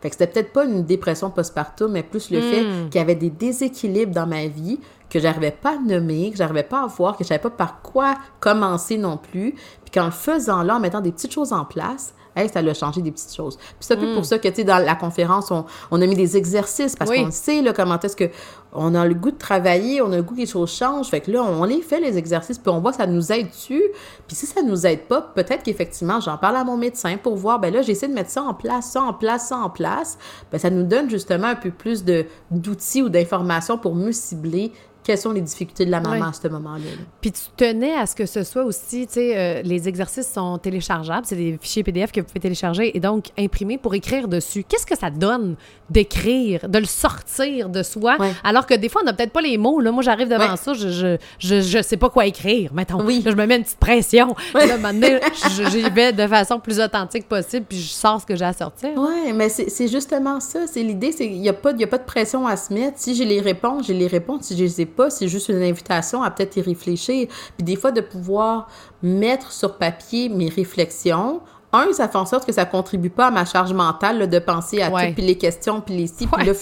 Fait 0.00 0.08
que 0.08 0.16
c'était 0.16 0.26
peut-être 0.26 0.52
pas 0.52 0.64
une 0.64 0.84
dépression 0.84 1.30
postpartum, 1.30 1.92
mais 1.92 2.02
plus 2.02 2.30
le 2.30 2.40
fait 2.40 2.62
hmm. 2.62 2.88
qu'il 2.88 2.98
y 2.98 3.02
avait 3.02 3.14
des 3.14 3.30
déséquilibres 3.30 4.14
dans 4.14 4.26
ma 4.26 4.46
vie 4.46 4.80
que 5.10 5.20
j'arrivais 5.20 5.52
pas 5.52 5.74
à 5.74 5.78
nommer, 5.78 6.30
que 6.30 6.36
j'arrivais 6.38 6.64
pas 6.64 6.82
à 6.82 6.86
voir, 6.86 7.16
que 7.16 7.22
je 7.22 7.28
savais 7.28 7.40
pas 7.40 7.50
par 7.50 7.82
quoi 7.82 8.16
commencer 8.40 8.96
non 8.96 9.16
plus. 9.16 9.52
Puis 9.84 9.92
qu'en 9.92 10.06
le 10.06 10.10
faisant 10.10 10.62
là, 10.62 10.76
en 10.76 10.80
mettant 10.80 11.00
des 11.00 11.12
petites 11.12 11.32
choses 11.32 11.52
en 11.52 11.64
place, 11.64 12.14
hey, 12.36 12.48
ça 12.48 12.60
a 12.60 12.74
changé 12.74 13.02
des 13.02 13.10
petites 13.10 13.34
choses. 13.34 13.56
Puis 13.56 13.76
c'est 13.80 13.94
un 13.94 13.96
peu 13.96 14.14
pour 14.14 14.24
ça 14.24 14.38
que, 14.38 14.48
tu 14.48 14.56
sais, 14.56 14.64
dans 14.64 14.78
la 14.78 14.94
conférence, 14.94 15.50
on, 15.50 15.64
on, 15.90 16.00
a 16.00 16.06
mis 16.06 16.16
des 16.16 16.36
exercices 16.36 16.96
parce 16.96 17.10
qu'on 17.10 17.30
sait, 17.30 17.62
là, 17.62 17.72
comment 17.72 17.98
est-ce 17.98 18.16
que 18.16 18.30
on 18.74 18.94
a 18.94 19.06
le 19.06 19.14
goût 19.14 19.30
de 19.30 19.38
travailler, 19.38 20.02
on 20.02 20.10
a 20.12 20.16
le 20.16 20.22
goût 20.22 20.34
que 20.34 20.40
les 20.40 20.46
choses 20.46 20.72
changent. 20.72 21.08
Fait 21.08 21.20
que 21.20 21.30
là, 21.30 21.44
on 21.44 21.64
les 21.64 21.80
fait, 21.80 22.00
les 22.00 22.18
exercices, 22.18 22.58
puis 22.58 22.70
on 22.70 22.80
voit 22.80 22.92
ça 22.92 23.06
nous 23.06 23.30
aide-tu. 23.30 23.82
Puis 24.26 24.36
si 24.36 24.46
ça 24.46 24.62
nous 24.62 24.86
aide 24.86 25.02
pas, 25.02 25.22
peut-être 25.22 25.62
qu'effectivement, 25.62 26.20
j'en 26.20 26.36
parle 26.36 26.56
à 26.56 26.64
mon 26.64 26.76
médecin 26.76 27.16
pour 27.16 27.36
voir, 27.36 27.60
ben 27.60 27.72
là, 27.72 27.82
j'essaie 27.82 28.08
de 28.08 28.14
mettre 28.14 28.30
ça 28.30 28.42
en 28.42 28.52
place, 28.52 28.90
ça 28.90 29.02
en 29.02 29.12
place, 29.12 29.48
ça 29.48 29.56
en 29.58 29.70
place. 29.70 30.18
Ben 30.50 30.58
ça 30.58 30.70
nous 30.70 30.82
donne 30.82 31.08
justement 31.08 31.46
un 31.46 31.54
peu 31.54 31.70
plus 31.70 32.04
de 32.04 32.26
d'outils 32.50 33.02
ou 33.02 33.08
d'informations 33.08 33.78
pour 33.78 33.94
mieux 33.94 34.12
cibler 34.12 34.72
quelles 35.04 35.18
sont 35.18 35.32
les 35.32 35.42
difficultés 35.42 35.84
de 35.84 35.90
la 35.90 36.00
maman 36.00 36.28
à 36.28 36.32
ce 36.32 36.48
moment-là. 36.48 36.84
Puis 37.20 37.30
tu 37.32 37.42
tenais 37.56 37.94
à 37.94 38.06
ce 38.06 38.16
que 38.16 38.26
ce 38.26 38.42
soit 38.42 38.64
aussi, 38.64 39.06
tu 39.06 39.14
sais, 39.14 39.36
euh, 39.36 39.62
les 39.62 39.86
exercices 39.86 40.30
sont 40.32 40.58
téléchargeables, 40.58 41.26
c'est 41.26 41.36
des 41.36 41.58
fichiers 41.60 41.84
PDF 41.84 42.10
que 42.10 42.20
vous 42.20 42.26
pouvez 42.26 42.40
télécharger 42.40 42.96
et 42.96 43.00
donc 43.00 43.26
imprimer 43.38 43.78
pour 43.78 43.94
écrire 43.94 44.28
dessus. 44.28 44.64
Qu'est-ce 44.66 44.86
que 44.86 44.96
ça 44.96 45.10
donne 45.10 45.56
d'écrire, 45.90 46.68
de 46.68 46.78
le 46.78 46.86
sortir 46.86 47.68
de 47.68 47.82
soi, 47.82 48.16
alors 48.42 48.66
que 48.66 48.74
des 48.74 48.88
fois, 48.88 49.02
on 49.02 49.04
n'a 49.04 49.12
peut-être 49.12 49.32
pas 49.32 49.42
les 49.42 49.58
mots. 49.58 49.80
Là. 49.80 49.92
Moi, 49.92 50.02
j'arrive 50.02 50.28
devant 50.28 50.56
ça, 50.56 50.72
je, 50.72 50.88
je, 50.88 51.16
je, 51.38 51.60
je, 51.60 51.82
sais 51.82 51.96
pas 51.96 52.08
quoi 52.08 52.26
écrire, 52.26 52.72
mettons. 52.72 53.04
Oui. 53.04 53.22
Là, 53.22 53.30
je 53.30 53.36
me 53.36 53.46
mets 53.46 53.56
une 53.56 53.62
petite 53.62 53.78
pression. 53.78 54.34
Là, 54.54 54.78
maintenant, 54.78 55.08
j'y 55.70 55.82
vais 55.90 56.12
de 56.12 56.26
façon 56.26 56.58
plus 56.58 56.80
authentique 56.80 57.28
possible, 57.28 57.66
puis 57.68 57.78
je 57.78 57.90
sors 57.90 58.20
ce 58.20 58.26
que 58.26 58.34
j'ai 58.34 58.44
à 58.44 58.52
sortir. 58.52 58.90
Oui, 58.96 59.32
mais 59.34 59.48
c'est 59.48 59.88
justement 59.88 60.40
ça. 60.40 60.66
C'est 60.66 60.82
l'idée, 60.82 61.12
c'est 61.12 61.28
qu'il 61.28 61.40
n'y 61.40 61.48
a, 61.48 61.52
pas, 61.52 61.70
a 61.70 61.86
pas 61.86 61.98
de 61.98 62.04
pression 62.04 62.46
à 62.46 62.56
se 62.56 62.72
mettre. 62.72 62.98
Si 62.98 63.14
j'ai 63.14 63.24
les 63.24 63.40
réponses, 63.40 63.86
j'ai 63.86 63.94
les 63.94 64.06
réponses. 64.06 64.44
Si 64.44 64.56
je 64.56 64.62
les 64.62 64.80
ai 64.80 64.86
pas, 64.94 65.10
c'est 65.10 65.28
juste 65.28 65.48
une 65.48 65.62
invitation 65.62 66.22
à 66.22 66.30
peut-être 66.30 66.56
y 66.56 66.62
réfléchir. 66.62 67.28
Puis 67.56 67.64
des 67.64 67.76
fois, 67.76 67.92
de 67.92 68.00
pouvoir 68.00 68.68
mettre 69.02 69.52
sur 69.52 69.76
papier 69.76 70.28
mes 70.28 70.48
réflexions, 70.48 71.40
un, 71.74 71.92
ça 71.92 72.08
fait 72.08 72.18
en 72.18 72.26
sorte 72.26 72.46
que 72.46 72.52
ça 72.52 72.64
contribue 72.64 73.10
pas 73.10 73.26
à 73.26 73.30
ma 73.30 73.44
charge 73.44 73.72
mentale 73.72 74.28
de 74.28 74.38
penser 74.38 74.80
à 74.80 74.90
tout, 74.90 75.14
puis 75.14 75.24
les 75.24 75.36
questions, 75.36 75.80
puis 75.80 75.96
les 75.96 76.06
si, 76.06 76.26
puis 76.26 76.46
là, 76.46 76.52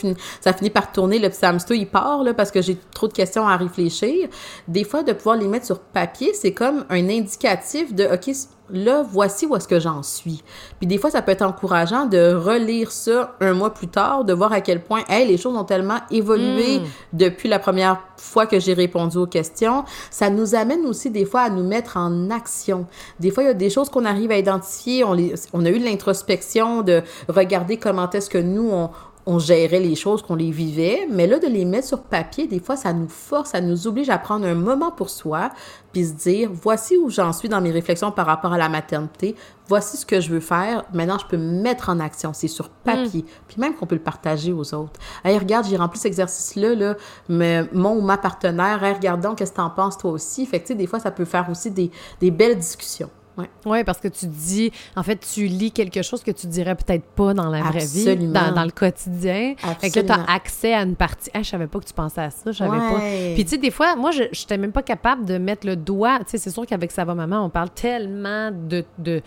ça 0.40 0.52
finit 0.52 0.70
par 0.70 0.90
tourner, 0.90 1.18
le 1.18 1.28
hamster, 1.42 1.76
il 1.76 1.86
part, 1.86 2.22
là, 2.22 2.32
parce 2.32 2.50
que 2.50 2.62
j'ai 2.62 2.78
trop 2.94 3.08
de 3.08 3.12
questions 3.12 3.46
à 3.46 3.56
réfléchir. 3.56 4.28
Des 4.68 4.84
fois, 4.84 5.02
de 5.02 5.12
pouvoir 5.12 5.36
les 5.36 5.48
mettre 5.48 5.66
sur 5.66 5.80
papier, 5.80 6.32
c'est 6.34 6.52
comme 6.52 6.84
un 6.88 7.08
indicatif 7.08 7.94
de, 7.94 8.04
OK, 8.04 8.34
là, 8.72 9.04
voici 9.08 9.46
où 9.46 9.54
est-ce 9.56 9.68
que 9.68 9.80
j'en 9.80 10.02
suis. 10.02 10.42
Puis 10.78 10.86
des 10.86 10.98
fois, 10.98 11.10
ça 11.10 11.22
peut 11.22 11.32
être 11.32 11.42
encourageant 11.42 12.06
de 12.06 12.34
relire 12.34 12.90
ça 12.90 13.36
un 13.40 13.52
mois 13.52 13.72
plus 13.72 13.88
tard, 13.88 14.24
de 14.24 14.32
voir 14.32 14.52
à 14.52 14.60
quel 14.60 14.82
point, 14.82 15.02
hey, 15.08 15.26
les 15.26 15.36
choses 15.36 15.56
ont 15.56 15.64
tellement 15.64 15.98
évolué 16.10 16.62
Mm. 16.80 16.84
depuis 17.12 17.48
la 17.48 17.58
première 17.58 18.00
fois 18.16 18.46
que 18.46 18.60
j'ai 18.60 18.74
répondu 18.74 19.16
aux 19.16 19.26
questions. 19.26 19.84
Ça 20.10 20.30
nous 20.30 20.54
amène 20.54 20.86
aussi 20.86 21.10
des 21.10 21.24
fois 21.24 21.42
à 21.42 21.50
nous 21.50 21.64
mettre 21.64 21.96
en 21.96 22.30
action. 22.30 22.86
Des 23.20 23.30
fois, 23.30 23.42
il 23.42 23.46
y 23.46 23.50
a 23.50 23.54
des 23.54 23.70
choses 23.70 23.88
qu'on 23.88 24.04
arrive 24.04 24.30
à 24.30 24.38
identifier. 24.38 25.04
On, 25.04 25.12
les, 25.12 25.34
on 25.52 25.64
a 25.64 25.70
eu 25.70 25.78
de 25.78 25.84
l'introspection, 25.84 26.82
de 26.82 27.02
regarder 27.28 27.76
comment 27.76 28.08
est-ce 28.10 28.30
que 28.30 28.38
nous, 28.38 28.70
on, 28.70 28.90
on 29.26 29.38
gérait 29.38 29.80
les 29.80 29.94
choses, 29.94 30.22
qu'on 30.22 30.34
les 30.34 30.50
vivait, 30.50 31.06
mais 31.10 31.26
là, 31.26 31.38
de 31.38 31.46
les 31.46 31.64
mettre 31.64 31.86
sur 31.86 32.02
papier, 32.02 32.46
des 32.46 32.58
fois, 32.58 32.76
ça 32.76 32.92
nous 32.92 33.08
force, 33.08 33.50
ça 33.50 33.60
nous 33.60 33.86
oblige 33.86 34.10
à 34.10 34.18
prendre 34.18 34.46
un 34.46 34.54
moment 34.54 34.90
pour 34.90 35.10
soi, 35.10 35.50
puis 35.92 36.06
se 36.06 36.12
dire, 36.12 36.50
voici 36.52 36.96
où 36.96 37.08
j'en 37.08 37.32
suis 37.32 37.48
dans 37.48 37.60
mes 37.60 37.70
réflexions 37.70 38.10
par 38.10 38.26
rapport 38.26 38.52
à 38.52 38.58
la 38.58 38.68
maternité, 38.68 39.36
voici 39.68 39.96
ce 39.96 40.04
que 40.04 40.20
je 40.20 40.30
veux 40.30 40.40
faire, 40.40 40.84
maintenant, 40.92 41.18
je 41.18 41.26
peux 41.26 41.36
me 41.36 41.62
mettre 41.62 41.88
en 41.88 42.00
action, 42.00 42.32
c'est 42.32 42.48
sur 42.48 42.68
papier, 42.68 43.24
puis 43.46 43.60
même 43.60 43.74
qu'on 43.74 43.86
peut 43.86 43.94
le 43.94 44.02
partager 44.02 44.52
aux 44.52 44.74
autres. 44.74 44.98
Hey, 45.24 45.38
regarde, 45.38 45.66
j'ai 45.68 45.76
rempli 45.76 45.98
cet 45.98 46.06
exercice-là, 46.06 46.74
là, 46.74 46.96
mais 47.28 47.64
mon 47.72 47.96
ou 47.96 48.00
ma 48.00 48.18
partenaire, 48.18 48.82
hey, 48.82 48.94
regarde 48.94 49.20
donc, 49.20 49.38
qu'est-ce 49.38 49.52
que 49.52 49.56
t'en 49.56 49.70
penses 49.70 49.98
toi 49.98 50.10
aussi? 50.10 50.46
Fait 50.46 50.58
que, 50.58 50.66
tu 50.66 50.72
sais, 50.72 50.74
des 50.74 50.86
fois, 50.86 50.98
ça 50.98 51.12
peut 51.12 51.24
faire 51.24 51.48
aussi 51.48 51.70
des, 51.70 51.90
des 52.20 52.30
belles 52.30 52.58
discussions. 52.58 53.10
Ouais. 53.38 53.48
Oui, 53.64 53.82
parce 53.84 53.98
que 53.98 54.08
tu 54.08 54.26
dis, 54.26 54.70
en 54.94 55.02
fait, 55.02 55.16
tu 55.16 55.46
lis 55.46 55.72
quelque 55.72 56.02
chose 56.02 56.22
que 56.22 56.30
tu 56.30 56.46
dirais 56.46 56.74
peut-être 56.74 57.04
pas 57.04 57.32
dans 57.32 57.48
la 57.48 57.62
vraie 57.62 57.78
vie, 57.86 58.14
dans, 58.28 58.52
dans 58.54 58.64
le 58.64 58.70
quotidien. 58.70 59.54
Fait 59.80 59.90
que 59.90 60.00
là, 60.00 60.04
tu 60.04 60.12
as 60.12 60.30
accès 60.30 60.74
à 60.74 60.82
une 60.82 60.96
partie. 60.96 61.30
Ah, 61.32 61.42
je 61.42 61.48
savais 61.48 61.66
pas 61.66 61.78
que 61.80 61.86
tu 61.86 61.94
pensais 61.94 62.20
à 62.20 62.30
ça, 62.30 62.52
je 62.52 62.58
savais 62.58 62.70
Ouais. 62.76 62.92
pas. 62.92 63.34
Puis, 63.34 63.44
tu 63.44 63.50
sais, 63.52 63.58
des 63.58 63.70
fois, 63.70 63.96
moi, 63.96 64.10
je 64.10 64.24
n'étais 64.24 64.58
même 64.58 64.72
pas 64.72 64.82
capable 64.82 65.24
de 65.24 65.38
mettre 65.38 65.66
le 65.66 65.76
doigt. 65.76 66.18
Tu 66.20 66.24
sais, 66.32 66.38
c'est 66.38 66.50
sûr 66.50 66.66
qu'avec 66.66 66.90
Ça 66.92 67.04
va 67.06 67.14
maman, 67.14 67.44
on 67.44 67.48
parle 67.50 67.70
tellement 67.70 68.50
de. 68.50 68.84
de 68.98 69.22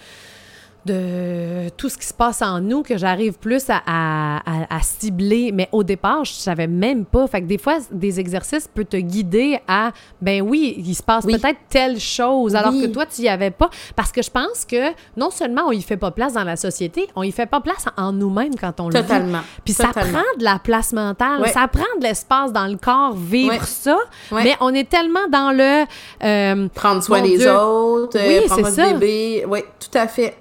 de 0.85 1.69
tout 1.77 1.89
ce 1.89 1.97
qui 1.97 2.05
se 2.05 2.13
passe 2.13 2.41
en 2.41 2.59
nous 2.61 2.83
que 2.83 2.97
j'arrive 2.97 3.33
plus 3.39 3.69
à, 3.69 3.81
à- 3.85 4.37
à- 4.37 4.75
à 4.77 4.81
cibler. 4.81 5.51
Mais 5.51 5.67
au 5.71 5.83
départ, 5.83 6.23
je 6.25 6.31
savais 6.33 6.67
même 6.67 7.05
pas. 7.05 7.27
Fait 7.27 7.41
que 7.41 7.47
des 7.47 7.57
fois, 7.57 7.77
des 7.91 8.19
exercices 8.19 8.67
peuvent 8.67 8.85
te 8.85 8.97
guider 8.97 9.59
à, 9.67 9.91
ben 10.21 10.41
oui, 10.41 10.75
il 10.77 10.93
se 10.95 11.03
passe 11.03 11.25
Oui. 11.25 11.37
peut-être 11.39 11.59
telle 11.69 11.99
chose, 11.99 12.55
alors 12.55 12.71
Oui. 12.73 12.81
que 12.83 12.87
toi, 12.87 13.05
tu 13.05 13.23
y 13.23 13.29
avais 13.29 13.51
pas. 13.51 13.69
Parce 13.95 14.11
que 14.11 14.21
je 14.21 14.29
pense 14.29 14.65
que 14.65 14.91
non 15.17 15.31
seulement 15.31 15.63
on 15.67 15.71
y 15.71 15.81
fait 15.81 15.97
pas 15.97 16.11
place 16.11 16.33
dans 16.33 16.43
la 16.43 16.55
société, 16.55 17.07
on 17.15 17.23
y 17.23 17.31
fait 17.31 17.45
pas 17.47 17.61
place 17.61 17.85
en 17.97 18.11
nous-mêmes 18.11 18.55
quand 18.55 18.79
on 18.79 18.89
le 18.89 18.95
vit. 18.95 19.01
Totalement. 19.01 19.41
Puis 19.63 19.73
ça 19.73 19.87
prend 19.87 20.03
de 20.37 20.43
la 20.43 20.59
place 20.59 20.93
mentale, 20.93 21.41
Ouais. 21.41 21.49
ça 21.51 21.67
prend 21.67 21.83
de 21.99 22.03
l'espace 22.03 22.53
dans 22.53 22.67
le 22.67 22.77
corps, 22.77 23.13
vivre 23.15 23.53
Ouais. 23.53 23.59
ça. 23.63 23.97
Ouais. 24.31 24.43
Mais 24.43 24.55
on 24.61 24.73
est 24.73 24.87
tellement 24.89 25.27
dans 25.31 25.51
le... 25.51 25.85
euh, 26.23 26.67
Prendre 26.73 27.01
soin 27.01 27.21
des 27.21 27.37
Dieu. 27.37 27.51
autres, 27.51 28.17
euh, 28.19 28.27
Oui, 28.27 28.45
prendre 28.45 28.55
c'est 28.55 28.61
notre 28.61 28.75
ça. 28.89 28.93
bébé. 28.93 29.45
Oui, 29.47 29.59
tout 29.79 29.97
à 29.97 30.07
fait. 30.07 30.35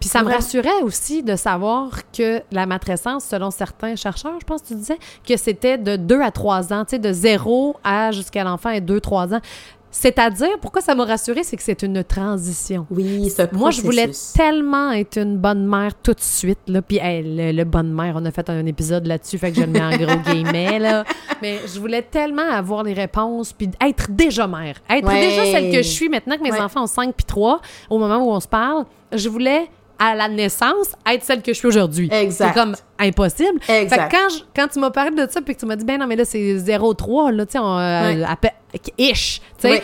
Puis 0.00 0.08
ça 0.08 0.22
me 0.22 0.28
Ouais. 0.28 0.34
rassurait 0.36 0.82
aussi 0.82 1.22
de 1.22 1.36
savoir 1.36 1.90
que 2.16 2.40
la 2.50 2.64
matrescence, 2.66 3.24
selon 3.24 3.50
certains 3.50 3.96
chercheurs, 3.96 4.34
je 4.40 4.44
pense 4.46 4.62
que 4.62 4.68
tu 4.68 4.74
disais, 4.74 4.98
que 5.28 5.36
c'était 5.36 5.76
de 5.78 5.96
2 5.96 6.20
à 6.22 6.30
3 6.30 6.72
ans, 6.72 6.84
tu 6.84 6.92
sais, 6.92 6.98
de 6.98 7.12
0 7.12 7.76
à 7.84 8.10
jusqu'à 8.10 8.42
l'enfant 8.44 8.70
et 8.70 8.80
2-3 8.80 9.34
ans. 9.34 9.40
C'est-à-dire, 9.92 10.50
pourquoi 10.60 10.80
ça 10.82 10.94
m'a 10.94 11.04
rassuré, 11.04 11.42
c'est 11.42 11.56
que 11.56 11.64
c'est 11.64 11.82
une 11.82 12.04
transition. 12.04 12.86
Oui, 12.92 13.28
c'est 13.28 13.52
Moi, 13.52 13.72
je 13.72 13.82
voulais 13.82 14.08
tellement 14.36 14.92
être 14.92 15.18
une 15.18 15.36
bonne 15.36 15.66
mère 15.66 15.90
tout 16.00 16.12
de 16.14 16.20
suite. 16.20 16.60
Là. 16.68 16.80
Puis, 16.80 16.98
hey, 16.98 17.24
le, 17.24 17.50
le 17.50 17.64
bonne 17.64 17.92
mère, 17.92 18.14
on 18.16 18.24
a 18.24 18.30
fait 18.30 18.48
un 18.50 18.64
épisode 18.66 19.06
là-dessus, 19.08 19.36
fait 19.36 19.50
que 19.50 19.56
je 19.56 19.62
le 19.62 19.66
mets 19.66 19.82
en 19.82 19.90
gros 19.90 20.16
guillemets. 20.32 20.78
Là. 20.78 21.04
Mais 21.42 21.58
je 21.66 21.80
voulais 21.80 22.02
tellement 22.02 22.48
avoir 22.52 22.84
les 22.84 22.92
réponses, 22.92 23.52
puis 23.52 23.68
être 23.84 24.12
déjà 24.12 24.46
mère. 24.46 24.76
Être 24.88 25.08
Ouais. 25.08 25.20
déjà 25.28 25.44
celle 25.46 25.72
que 25.72 25.78
je 25.78 25.88
suis 25.88 26.08
maintenant 26.08 26.36
que 26.36 26.42
mes 26.44 26.52
Ouais. 26.52 26.60
enfants 26.60 26.84
ont 26.84 26.86
5 26.86 27.12
puis 27.16 27.26
3, 27.26 27.60
au 27.90 27.98
moment 27.98 28.18
où 28.18 28.30
on 28.30 28.38
se 28.40 28.48
parle. 28.48 28.84
Je 29.12 29.28
voulais, 29.28 29.68
à 30.00 30.14
la 30.16 30.28
naissance, 30.28 30.88
être 31.06 31.22
celle 31.22 31.42
que 31.42 31.52
je 31.52 31.58
suis 31.58 31.68
aujourd'hui. 31.68 32.08
Exact. 32.10 32.52
C'est 32.54 32.60
comme 32.60 32.74
impossible. 32.98 33.60
Exact. 33.68 33.88
Fait 33.88 34.08
que 34.08 34.16
quand, 34.16 34.28
je- 34.34 34.42
quand 34.56 34.68
tu 34.68 34.78
m'as 34.80 34.90
parlé 34.90 35.10
de 35.12 35.30
ça, 35.30 35.40
puis 35.42 35.54
que 35.54 35.60
tu 35.60 35.66
m'as 35.66 35.76
dit, 35.76 35.84
ben 35.84 36.00
non, 36.00 36.06
mais 36.06 36.16
là, 36.16 36.24
c'est 36.24 36.38
0,3, 36.58 37.30
là, 37.30 37.44
tu 37.46 37.52
sais, 37.52 37.58
on, 37.58 37.78
euh, 37.78 38.24
pe- 38.40 38.48
ish, 38.98 39.40
tu 39.60 39.68
sais. 39.68 39.82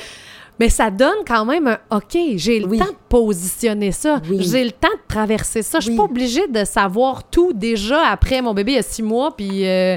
Mais 0.59 0.69
ça 0.71 0.91
donne 0.91 1.19
quand 1.27 1.45
même 1.45 1.67
un 1.69 1.79
OK, 1.97 2.17
j'ai 2.37 2.61
le 2.61 2.67
Oui. 2.67 2.79
temps 2.79 2.87
de 2.87 2.97
positionner 3.09 3.93
ça. 3.93 4.21
Oui. 4.29 4.39
J'ai 4.41 4.65
le 4.65 4.71
temps 4.73 4.89
de 4.89 5.07
traverser 5.15 5.63
ça. 5.63 5.79
Je 5.81 5.85
suis 5.85 5.91
Oui. 5.93 5.97
pas 5.99 6.05
obligée 6.05 6.47
de 6.49 6.65
savoir 6.65 7.25
tout 7.25 7.53
déjà 7.53 8.07
après 8.09 8.41
mon 8.43 8.55
bébé 8.55 8.73
il 8.73 8.75
y 8.77 8.79
a 8.79 8.83
six 8.83 9.03
mois, 9.03 9.37
puis 9.37 9.67
euh, 9.69 9.97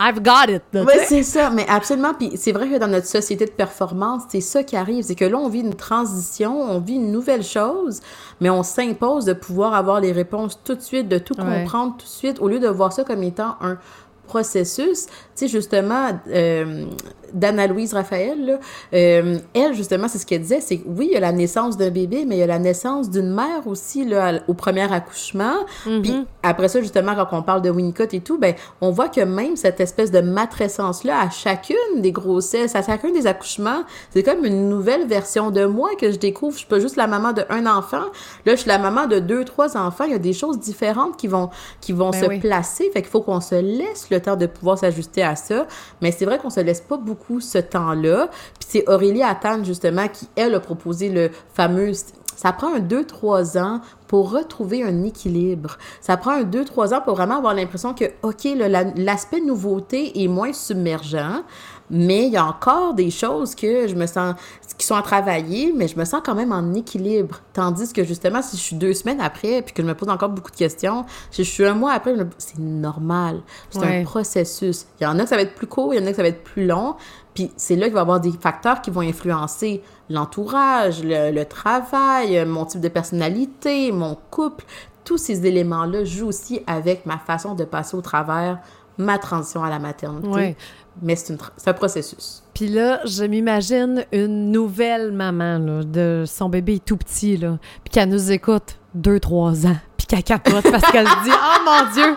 I've 0.00 0.20
got 0.22 0.50
it. 0.52 0.62
Oui, 0.74 0.92
c'est 1.06 1.22
ça, 1.22 1.50
mais 1.50 1.66
absolument. 1.68 2.14
Puis 2.14 2.32
c'est 2.36 2.52
vrai 2.52 2.68
que 2.68 2.78
dans 2.78 2.88
notre 2.88 3.06
société 3.06 3.44
de 3.46 3.50
performance, 3.50 4.22
c'est 4.28 4.40
ça 4.40 4.62
qui 4.62 4.76
arrive. 4.76 5.04
C'est 5.04 5.14
que 5.14 5.24
là, 5.24 5.38
on 5.38 5.48
vit 5.48 5.60
une 5.60 5.74
transition, 5.74 6.60
on 6.60 6.80
vit 6.80 6.94
une 6.94 7.12
nouvelle 7.12 7.42
chose, 7.44 8.00
mais 8.40 8.50
on 8.50 8.62
s'impose 8.62 9.24
de 9.24 9.32
pouvoir 9.32 9.74
avoir 9.74 10.00
les 10.00 10.12
réponses 10.12 10.58
tout 10.64 10.74
de 10.74 10.82
suite, 10.82 11.08
de 11.08 11.18
tout 11.18 11.34
Ouais. 11.38 11.44
comprendre 11.62 11.92
tout 11.98 12.04
de 12.06 12.10
suite, 12.10 12.40
au 12.40 12.48
lieu 12.48 12.58
de 12.58 12.68
voir 12.68 12.92
ça 12.92 13.04
comme 13.04 13.22
étant 13.22 13.56
un 13.60 13.78
processus. 14.26 15.06
Tu 15.06 15.12
sais, 15.34 15.48
justement, 15.48 16.10
euh, 16.28 16.84
d'Anna-Louise 17.32 17.92
Raphaël, 17.94 18.44
là, 18.44 18.58
euh, 18.94 19.38
elle, 19.54 19.74
justement, 19.74 20.08
c'est 20.08 20.18
ce 20.18 20.26
qu'elle 20.26 20.42
disait, 20.42 20.60
c'est 20.60 20.78
que 20.78 20.84
oui, 20.86 21.08
il 21.10 21.14
y 21.14 21.16
a 21.16 21.20
la 21.20 21.32
naissance 21.32 21.76
d'un 21.76 21.90
bébé, 21.90 22.24
mais 22.26 22.36
il 22.36 22.38
y 22.38 22.42
a 22.42 22.46
la 22.46 22.58
naissance 22.58 23.10
d'une 23.10 23.32
mère 23.32 23.66
aussi, 23.66 24.04
là, 24.04 24.40
au 24.48 24.54
premier 24.54 24.90
accouchement. 24.92 25.54
Puis 25.84 26.26
après 26.42 26.68
ça, 26.68 26.80
justement, 26.80 27.14
quand 27.14 27.36
on 27.36 27.42
parle 27.42 27.62
de 27.62 27.70
Winnicott 27.70 28.14
et 28.14 28.20
tout, 28.20 28.38
ben, 28.38 28.54
on 28.80 28.90
voit 28.90 29.08
que 29.08 29.20
même 29.20 29.56
cette 29.56 29.80
espèce 29.80 30.10
de 30.10 30.20
matrescence-là, 30.20 31.20
à 31.20 31.30
chacune 31.30 31.76
des 31.96 32.12
grossesses, 32.12 32.74
à 32.74 32.82
chacun 32.82 33.10
des 33.10 33.26
accouchements, 33.26 33.82
c'est 34.10 34.22
comme 34.22 34.44
une 34.44 34.68
nouvelle 34.68 35.06
version 35.06 35.50
de 35.50 35.64
moi 35.64 35.90
que 36.00 36.10
je 36.10 36.16
découvre. 36.16 36.52
Je 36.52 36.58
suis 36.58 36.66
pas 36.66 36.80
juste 36.80 36.96
la 36.96 37.06
maman 37.06 37.32
d'un 37.32 37.66
enfant. 37.66 38.04
Là, 38.44 38.54
je 38.54 38.56
suis 38.56 38.68
la 38.68 38.78
maman 38.78 39.06
de 39.06 39.18
deux, 39.18 39.44
trois 39.44 39.76
enfants. 39.76 40.04
Il 40.04 40.12
y 40.12 40.14
a 40.14 40.18
des 40.18 40.32
choses 40.32 40.58
différentes 40.58 41.16
qui 41.16 41.28
vont, 41.28 41.50
qui 41.80 41.92
vont 41.92 42.10
Ben 42.10 42.22
se 42.22 42.26
oui. 42.26 42.38
placer. 42.38 42.90
Fait 42.92 43.02
qu'il 43.02 43.10
faut 43.10 43.20
qu'on 43.20 43.40
se 43.40 43.54
laisse 43.54 44.08
le 44.10 44.15
temps 44.18 44.36
de 44.36 44.46
pouvoir 44.46 44.78
s'ajuster 44.78 45.22
à 45.22 45.36
ça. 45.36 45.66
Mais 46.00 46.12
c'est 46.12 46.24
vrai 46.24 46.38
qu'on 46.38 46.50
se 46.50 46.60
laisse 46.60 46.80
pas 46.80 46.96
beaucoup 46.96 47.40
ce 47.40 47.58
temps-là. 47.58 48.28
Puis 48.58 48.68
c'est 48.68 48.88
Aurélie 48.88 49.22
Attan, 49.22 49.64
justement, 49.64 50.08
qui, 50.08 50.28
elle, 50.36 50.54
a 50.54 50.60
proposé 50.60 51.08
le 51.08 51.30
fameux... 51.54 51.92
Ça 52.36 52.52
prend 52.52 52.72
un 52.74 52.78
2-3 52.80 53.58
ans 53.58 53.80
pour 54.06 54.30
retrouver 54.30 54.84
un 54.84 55.02
équilibre. 55.02 55.78
Ça 56.00 56.16
prend 56.16 56.30
un 56.32 56.44
2-3 56.44 56.94
ans 56.94 57.00
pour 57.00 57.16
vraiment 57.16 57.38
avoir 57.38 57.54
l'impression 57.54 57.92
que, 57.94 58.04
OK, 58.22 58.44
la- 58.56 58.84
l'aspect 58.84 59.40
nouveauté 59.40 60.22
est 60.22 60.28
moins 60.28 60.52
submergent, 60.52 61.42
mais 61.90 62.26
il 62.26 62.32
y 62.32 62.36
a 62.36 62.44
encore 62.46 62.94
des 62.94 63.10
choses 63.10 63.54
que 63.54 63.88
je 63.88 63.94
me 63.94 64.06
sens, 64.06 64.34
qui 64.78 64.86
sont 64.86 64.94
à 64.96 65.02
travailler, 65.02 65.72
mais 65.74 65.88
je 65.88 65.96
me 65.98 66.04
sens 66.04 66.20
quand 66.24 66.34
même 66.34 66.52
en 66.52 66.74
équilibre. 66.74 67.40
Tandis 67.52 67.92
que 67.92 68.04
justement, 68.04 68.42
si 68.42 68.56
je 68.56 68.62
suis 68.62 68.76
deux 68.76 68.92
semaines 68.92 69.20
après, 69.20 69.62
puis 69.62 69.72
que 69.72 69.82
je 69.82 69.86
me 69.88 69.94
pose 69.94 70.08
encore 70.08 70.28
beaucoup 70.28 70.50
de 70.50 70.56
questions, 70.56 71.04
si 71.30 71.42
je 71.44 71.50
suis 71.50 71.64
un 71.64 71.74
mois 71.74 71.92
après, 71.92 72.14
me- 72.14 72.28
c'est 72.38 72.58
normal. 72.58 73.40
C'est 73.70 73.78
Ouais. 73.80 74.00
un 74.00 74.04
processus. 74.04 74.86
Il 75.00 75.04
y 75.04 75.06
en 75.06 75.18
a 75.18 75.22
que 75.22 75.28
ça 75.30 75.36
va 75.36 75.42
être 75.42 75.54
plus 75.54 75.66
court, 75.66 75.94
il 75.94 76.00
y 76.00 76.02
en 76.02 76.06
a 76.06 76.10
que 76.10 76.16
ça 76.16 76.22
va 76.22 76.28
être 76.28 76.44
plus 76.44 76.66
long. 76.66 76.96
Puis 77.36 77.52
c'est 77.56 77.76
là 77.76 77.84
qu'il 77.84 77.94
va 77.94 78.00
y 78.00 78.02
avoir 78.02 78.18
des 78.18 78.32
facteurs 78.32 78.80
qui 78.80 78.90
vont 78.90 79.02
influencer 79.02 79.82
l'entourage, 80.10 81.04
le, 81.04 81.30
le 81.30 81.44
travail, 81.44 82.44
mon 82.46 82.64
type 82.64 82.80
de 82.80 82.88
personnalité, 82.88 83.92
mon 83.92 84.16
couple. 84.30 84.64
Tous 85.04 85.18
ces 85.18 85.46
éléments-là 85.46 86.04
jouent 86.04 86.26
aussi 86.26 86.62
avec 86.66 87.06
ma 87.06 87.18
façon 87.18 87.54
de 87.54 87.64
passer 87.64 87.96
au 87.96 88.00
travers 88.00 88.58
ma 88.98 89.18
transition 89.18 89.62
à 89.62 89.70
la 89.70 89.78
maternité. 89.78 90.28
Ouais. 90.28 90.56
Mais 91.02 91.14
c'est 91.14 91.36
un 91.66 91.72
processus. 91.74 92.42
Puis 92.54 92.68
là, 92.68 93.00
je 93.04 93.24
m'imagine 93.24 94.06
une 94.12 94.50
nouvelle 94.50 95.12
maman, 95.12 95.58
là, 95.58 95.84
de 95.84 96.24
son 96.26 96.48
bébé 96.48 96.80
tout 96.82 96.96
petit, 96.96 97.36
là, 97.36 97.58
puis 97.84 97.92
qu'elle 97.92 98.08
nous 98.08 98.32
écoute 98.32 98.78
deux, 98.94 99.20
trois 99.20 99.66
ans, 99.66 99.76
puis 100.06 100.16
qu'elle 100.16 100.22
capote 100.24 100.70
parce 100.70 100.90
qu'elle 100.92 101.06
se 101.06 101.24
dit 101.24 101.30
«Oh 101.32 101.60
mon 101.64 101.92
Dieu, 101.92 102.16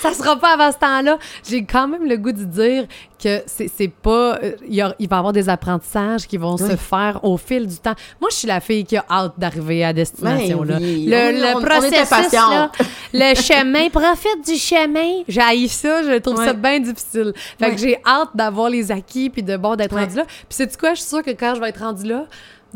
ça 0.00 0.12
sera 0.12 0.36
pas 0.36 0.54
avant 0.54 0.72
ce 0.72 0.78
temps-là!» 0.78 1.18
J'ai 1.48 1.64
quand 1.64 1.88
même 1.88 2.04
le 2.08 2.16
goût 2.16 2.32
de 2.32 2.44
dire 2.44 2.86
que 3.22 3.42
c'est 3.46 3.68
c'est 3.76 3.88
pas... 3.88 4.38
euh, 4.42 4.52
Il, 4.68 4.74
y 4.74 4.80
a- 4.80 4.94
il 4.98 5.08
va 5.08 5.16
y 5.16 5.18
avoir 5.18 5.32
des 5.32 5.48
apprentissages 5.48 6.26
qui 6.26 6.36
vont 6.36 6.56
se 6.56 6.76
faire 6.76 7.18
au 7.24 7.36
fil 7.36 7.66
du 7.66 7.76
temps. 7.76 7.94
Moi, 8.20 8.30
je 8.30 8.36
suis 8.36 8.48
la 8.48 8.60
fille 8.60 8.84
qui 8.84 8.96
a 8.96 9.04
hâte 9.10 9.32
d'arriver 9.38 9.84
à 9.84 9.92
destination, 9.92 10.60
Ben 10.62 10.68
là. 10.74 10.78
oui, 10.80 11.06
Le, 11.08 11.16
on- 11.16 11.30
le 11.52 11.56
on 11.56 11.62
processus, 11.62 12.32
là, 12.32 12.70
le 13.12 13.34
chemin, 13.34 13.88
profite 13.92 14.44
du 14.46 14.56
chemin. 14.56 15.22
J'ai 15.28 15.68
ça, 15.68 16.02
je 16.02 16.18
trouve 16.18 16.36
ça 16.44 16.52
bien 16.52 16.80
difficile. 16.80 17.32
Fait 17.58 17.66
Ouais. 17.66 17.74
que 17.74 17.80
j'ai 17.80 17.98
hâte 18.06 18.30
d'avoir 18.34 18.68
les 18.70 18.90
acquis 18.92 19.30
puis 19.30 19.42
de 19.42 19.56
bon 19.56 19.76
d'être 19.76 19.94
Ouais. 19.94 20.02
rendu 20.04 20.16
là. 20.16 20.24
Puis 20.26 20.46
c'est 20.50 20.76
quoi, 20.78 20.94
je 20.94 21.00
suis 21.00 21.08
sûre 21.08 21.22
que 21.22 21.30
quand 21.30 21.54
je 21.54 21.60
vais 21.60 21.68
être 21.70 21.80
rendu 21.80 22.04
là, 22.08 22.24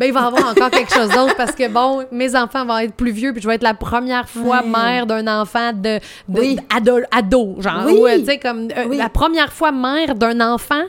ben 0.03 0.09
il 0.09 0.13
va 0.13 0.21
y 0.23 0.25
avoir 0.25 0.51
encore 0.51 0.71
quelque 0.71 0.93
chose 0.93 1.09
d'autre 1.11 1.37
parce 1.37 1.53
que 1.53 1.69
bon, 1.69 2.05
mes 2.11 2.35
enfants 2.35 2.65
vont 2.67 2.79
être 2.79 2.95
plus 2.95 3.13
vieux 3.13 3.33
puis 3.33 3.41
je 3.43 3.47
vais 3.49 3.55
être 3.55 3.63
la 3.63 3.75
première 3.75 4.29
fois 4.29 4.63
mère 4.63 5.07
d'un 5.07 5.27
enfant 5.41 5.73
de, 5.73 5.99
de 6.29 6.41
Oui. 6.41 6.59
ado, 6.75 6.99
ado, 7.11 7.57
genre 7.61 7.83
Oui. 7.87 7.99
ou, 8.01 8.09
tu 8.21 8.25
sais 8.25 8.39
comme 8.39 8.69
euh, 8.77 8.95
la 8.95 9.09
première 9.09 9.53
fois 9.53 9.71
mère 9.73 10.15
d'un 10.15 10.41
enfant 10.41 10.83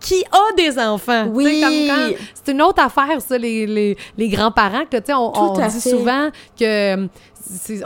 qui 0.00 0.22
a 0.30 0.54
des 0.56 0.78
enfants. 0.78 1.26
Oui. 1.32 1.64
c'est 2.34 2.52
une 2.52 2.62
autre 2.62 2.80
affaire, 2.80 3.20
ça, 3.20 3.36
les, 3.36 3.66
les, 3.66 3.96
les 4.16 4.28
grands-parents. 4.28 4.84
que, 4.88 4.96
tu 4.98 5.06
sais, 5.06 5.14
On, 5.14 5.32
on 5.36 5.58
dit 5.66 5.80
souvent 5.80 6.28
que 6.58 7.08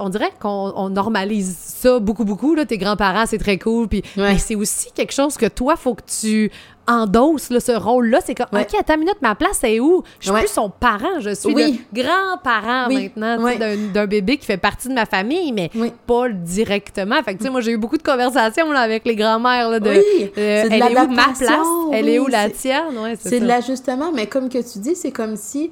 on 0.00 0.08
dirait 0.08 0.30
qu'on 0.40 0.72
on 0.76 0.88
normalise 0.90 1.56
ça 1.58 1.98
beaucoup, 1.98 2.24
beaucoup. 2.24 2.54
Là, 2.54 2.64
tes 2.66 2.78
grands-parents, 2.78 3.24
c'est 3.26 3.38
très 3.38 3.58
cool. 3.58 3.88
Puis, 3.88 4.02
Ouais. 4.16 4.32
Mais 4.32 4.38
c'est 4.38 4.54
aussi 4.54 4.90
quelque 4.92 5.12
chose 5.12 5.36
que 5.36 5.46
toi, 5.46 5.76
faut 5.76 5.94
que 5.94 6.02
tu 6.20 6.50
endosses 6.88 7.50
là, 7.50 7.60
ce 7.60 7.72
rôle-là. 7.72 8.18
C'est 8.24 8.34
comme, 8.34 8.46
Ouais. 8.52 8.62
OK, 8.62 8.74
attends 8.78 8.94
une 8.94 9.00
minute, 9.00 9.16
ma 9.22 9.34
place, 9.36 9.58
c'est 9.60 9.78
où? 9.80 10.02
Je 10.18 10.24
suis 10.26 10.32
Ouais. 10.34 10.40
plus 10.40 10.50
son 10.50 10.68
parent, 10.68 11.20
je 11.20 11.30
suis 11.34 11.54
Oui. 11.54 11.80
le 11.94 12.02
grand-parent 12.02 12.86
Oui. 12.88 13.10
maintenant 13.16 13.36
d'un- 13.92 14.06
bébé 14.06 14.36
qui 14.36 14.46
fait 14.46 14.56
partie 14.56 14.88
de 14.88 14.94
ma 14.94 15.06
famille, 15.06 15.52
mais 15.52 15.70
pas 16.06 16.28
directement. 16.28 17.22
Fait 17.22 17.34
que, 17.34 17.38
tu 17.38 17.44
sais, 17.44 17.50
moi, 17.50 17.60
j'ai 17.60 17.72
eu 17.72 17.76
beaucoup 17.78 17.96
de 17.98 18.02
conversations 18.02 18.70
là, 18.72 18.80
avec 18.80 19.04
les 19.06 19.14
grands-mères 19.16 19.70
là, 19.70 19.78
de 19.80 19.90
Oui, 19.90 20.32
euh, 20.36 20.64
elle 20.70 20.72
est 20.74 20.82
où 21.00 21.08
ma 21.08 21.24
place? 21.28 21.42
Elle 21.92 22.08
est 22.08 22.18
où 22.18 22.26
la 22.26 22.50
tienne? 22.50 22.82
C'est 23.18 23.40
de 23.40 23.46
l'ajustement, 23.46 24.10
mais 24.12 24.26
comme 24.26 24.48
que 24.48 24.58
tu 24.58 24.78
dis, 24.80 24.96
c'est 24.96 25.12
comme 25.12 25.36
si, 25.36 25.70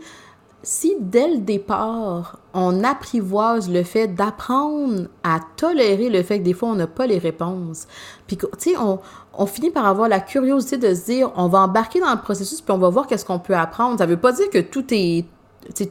si 0.62 0.94
dès 1.00 1.28
le 1.28 1.38
départ, 1.38 2.38
on 2.52 2.84
apprivoise 2.84 3.70
le 3.70 3.82
fait 3.82 4.08
d'apprendre 4.08 5.08
à 5.22 5.40
tolérer 5.56 6.10
le 6.10 6.22
fait 6.22 6.38
que 6.40 6.44
des 6.44 6.52
fois, 6.52 6.68
on 6.70 6.74
n'a 6.74 6.86
pas 6.86 7.06
les 7.06 7.18
réponses. 7.18 7.86
Puis, 8.26 8.36
tu 8.36 8.46
sais, 8.58 8.76
on, 8.76 8.98
on 9.32 9.46
finit 9.46 9.70
par 9.70 9.86
avoir 9.86 10.08
la 10.08 10.20
curiosité 10.20 10.76
de 10.76 10.94
se 10.94 11.04
dire, 11.06 11.32
on 11.36 11.48
va 11.48 11.60
embarquer 11.60 12.00
dans 12.00 12.12
le 12.12 12.20
processus, 12.20 12.60
puis 12.60 12.72
on 12.72 12.78
va 12.78 12.88
voir 12.90 13.06
qu'est-ce 13.06 13.24
qu'on 13.24 13.38
peut 13.38 13.56
apprendre. 13.56 13.98
Ça 13.98 14.06
veut 14.06 14.16
pas 14.18 14.32
dire 14.32 14.50
que 14.50 14.58
tout 14.58 14.84
est 14.90 15.24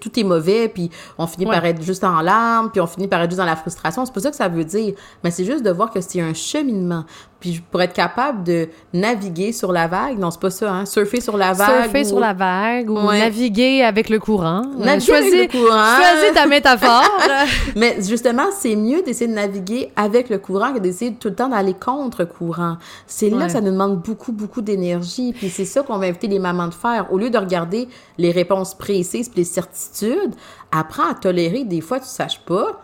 tout 0.01 0.19
est 0.19 0.23
mauvais, 0.23 0.67
puis 0.67 0.89
on 1.19 1.27
finit 1.27 1.45
Ouais. 1.45 1.53
par 1.55 1.63
être 1.63 1.81
juste 1.83 2.03
en 2.03 2.21
larmes, 2.21 2.71
puis 2.71 2.81
on 2.81 2.87
finit 2.87 3.07
par 3.07 3.21
être 3.21 3.29
juste 3.29 3.37
dans 3.39 3.45
la 3.45 3.55
frustration. 3.55 4.03
C'est 4.03 4.13
pas 4.13 4.19
ça 4.19 4.31
que 4.31 4.35
ça 4.35 4.47
veut 4.47 4.65
dire. 4.65 4.95
Mais 5.23 5.29
c'est 5.29 5.45
juste 5.45 5.63
de 5.63 5.69
voir 5.69 5.91
que 5.91 6.01
c'est 6.01 6.19
un 6.19 6.33
cheminement. 6.33 7.05
Puis 7.39 7.61
pour 7.71 7.81
être 7.81 7.93
capable 7.93 8.43
de 8.43 8.67
naviguer 8.93 9.53
sur 9.53 9.71
la 9.71 9.87
vague, 9.87 10.19
non, 10.19 10.29
c'est 10.29 10.41
pas 10.41 10.49
ça, 10.49 10.73
hein? 10.73 10.85
Surfer 10.85 11.21
sur 11.21 11.37
la 11.37 11.53
vague. 11.53 11.83
Surfer 11.83 12.01
ou- 12.01 12.07
sur 12.09 12.19
la 12.19 12.33
vague 12.33 12.89
ou 12.89 12.99
Ouais. 12.99 13.19
naviguer 13.19 13.81
avec 13.83 14.09
le 14.09 14.19
courant. 14.19 14.61
Euh, 14.77 14.83
Naviguer 14.83 15.13
avec 15.15 15.53
le 15.53 15.59
courant. 15.59 15.95
Choisis 15.95 16.33
ta 16.33 16.45
métaphore. 16.47 17.09
Mais 17.77 17.95
justement, 18.01 18.47
c'est 18.51 18.75
mieux 18.75 19.01
d'essayer 19.03 19.27
de 19.29 19.35
naviguer 19.35 19.91
avec 19.95 20.29
le 20.29 20.37
courant 20.37 20.73
que 20.73 20.79
d'essayer 20.79 21.13
tout 21.13 21.29
le 21.29 21.35
temps 21.35 21.47
d'aller 21.47 21.73
contre 21.75 22.25
courant. 22.25 22.75
C'est 23.07 23.29
là 23.29 23.37
Ouais. 23.37 23.45
que 23.45 23.51
ça 23.53 23.61
nous 23.61 23.71
demande 23.71 24.01
beaucoup, 24.01 24.33
beaucoup 24.33 24.61
d'énergie. 24.61 25.31
Puis 25.31 25.49
c'est 25.49 25.63
ça 25.65 25.81
qu'on 25.81 25.97
va 25.97 26.07
inviter 26.07 26.27
les 26.27 26.39
mamans 26.39 26.67
de 26.67 26.73
faire. 26.73 27.07
Au 27.13 27.17
lieu 27.17 27.29
de 27.29 27.37
regarder 27.37 27.87
les 28.17 28.31
réponses 28.31 28.73
précises 28.75 29.29
puis 29.29 29.39
les 29.39 29.45
certitudes, 29.45 30.35
apprends 30.73 31.09
à 31.09 31.13
tolérer. 31.13 31.63
Des 31.63 31.79
fois, 31.79 31.99
tu 31.99 32.03
ne 32.03 32.09
saches 32.09 32.41
pas, 32.41 32.81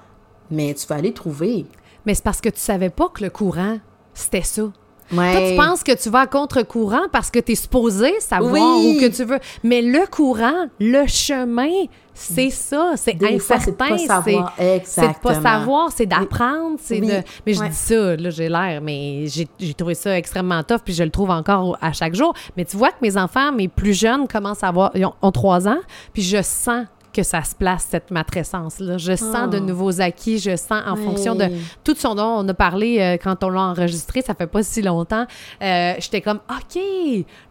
mais 0.49 0.73
tu 0.75 0.87
vas 0.87 0.95
aller 0.95 1.11
trouver. 1.11 1.65
Mais 2.05 2.13
c'est 2.13 2.23
parce 2.23 2.39
que 2.39 2.47
tu 2.49 2.59
savais 2.59 2.89
pas 2.89 3.09
que 3.09 3.21
le 3.21 3.29
courant, 3.29 3.79
c'était 4.15 4.41
ça. 4.41 4.63
Ouais. 5.11 5.33
Toi, 5.33 5.49
tu 5.51 5.55
penses 5.55 5.83
que 5.83 5.91
tu 6.01 6.09
vas 6.09 6.21
à 6.21 6.25
contre-courant 6.27 7.03
parce 7.11 7.29
que 7.29 7.37
tu 7.37 7.51
es 7.51 7.55
supposé 7.55 8.19
savoir 8.21 8.51
Oui. 8.53 8.97
ou 8.97 8.99
que 8.99 9.15
tu 9.15 9.23
veux. 9.23 9.37
Mais 9.63 9.83
le 9.83 10.07
courant, 10.07 10.65
le 10.79 11.05
chemin, 11.05 11.69
c'est 12.11 12.49
ça. 12.49 12.93
C'est 12.95 13.23
incertain. 13.23 13.97
C'est 13.99 15.07
de 15.07 15.19
pas 15.21 15.35
savoir, 15.41 15.91
c'est 15.91 16.07
d'apprendre, 16.07 16.77
c'est 16.81 16.99
Oui. 17.01 17.07
de... 17.07 17.13
Mais 17.45 17.53
je 17.53 17.59
Ouais. 17.59 17.69
dis 17.69 17.75
ça, 17.75 18.15
là, 18.15 18.29
j'ai 18.31 18.49
l'air, 18.49 18.81
mais 18.81 19.25
j'ai 19.27 19.73
trouvé 19.75 19.93
ça 19.93 20.17
extrêmement 20.17 20.63
tough, 20.63 20.79
puis 20.83 20.93
je 20.95 21.03
le 21.03 21.11
trouve 21.11 21.29
encore 21.29 21.77
à 21.81 21.93
chaque 21.93 22.15
jour. 22.15 22.33
Mais 22.57 22.65
tu 22.65 22.75
vois 22.75 22.89
que 22.89 22.97
mes 23.03 23.15
enfants, 23.15 23.51
mes 23.51 23.67
plus 23.67 23.93
jeunes, 23.93 24.27
commencent 24.27 24.63
à 24.63 24.69
avoir... 24.69 24.89
Ils 24.95 25.05
ont, 25.05 25.13
ont 25.21 25.31
trois 25.31 25.67
ans, 25.67 25.79
puis 26.13 26.23
je 26.23 26.41
sens 26.41 26.85
que 27.15 27.23
ça 27.23 27.43
se 27.43 27.55
place, 27.55 27.87
cette 27.89 28.11
matrescence-là. 28.11 28.97
Je 28.97 29.15
sens 29.15 29.49
de 29.49 29.57
Oh. 29.57 29.61
nouveaux 29.61 30.01
acquis, 30.01 30.37
je 30.39 30.55
sens 30.55 30.83
en 30.85 30.95
Oui. 30.97 31.03
fonction 31.05 31.33
de 31.35 31.45
tout 31.83 31.95
ce 31.95 32.07
dont 32.15 32.23
on 32.43 32.47
a 32.49 32.53
parlé 32.53 32.99
euh, 32.99 33.17
quand 33.21 33.43
on 33.43 33.49
l'a 33.49 33.61
enregistré, 33.61 34.21
ça 34.21 34.33
fait 34.33 34.47
pas 34.47 34.63
si 34.63 34.81
longtemps. 34.81 35.25
Euh, 35.61 35.93
J'étais 35.99 36.21
comme, 36.21 36.39
OK, 36.49 36.81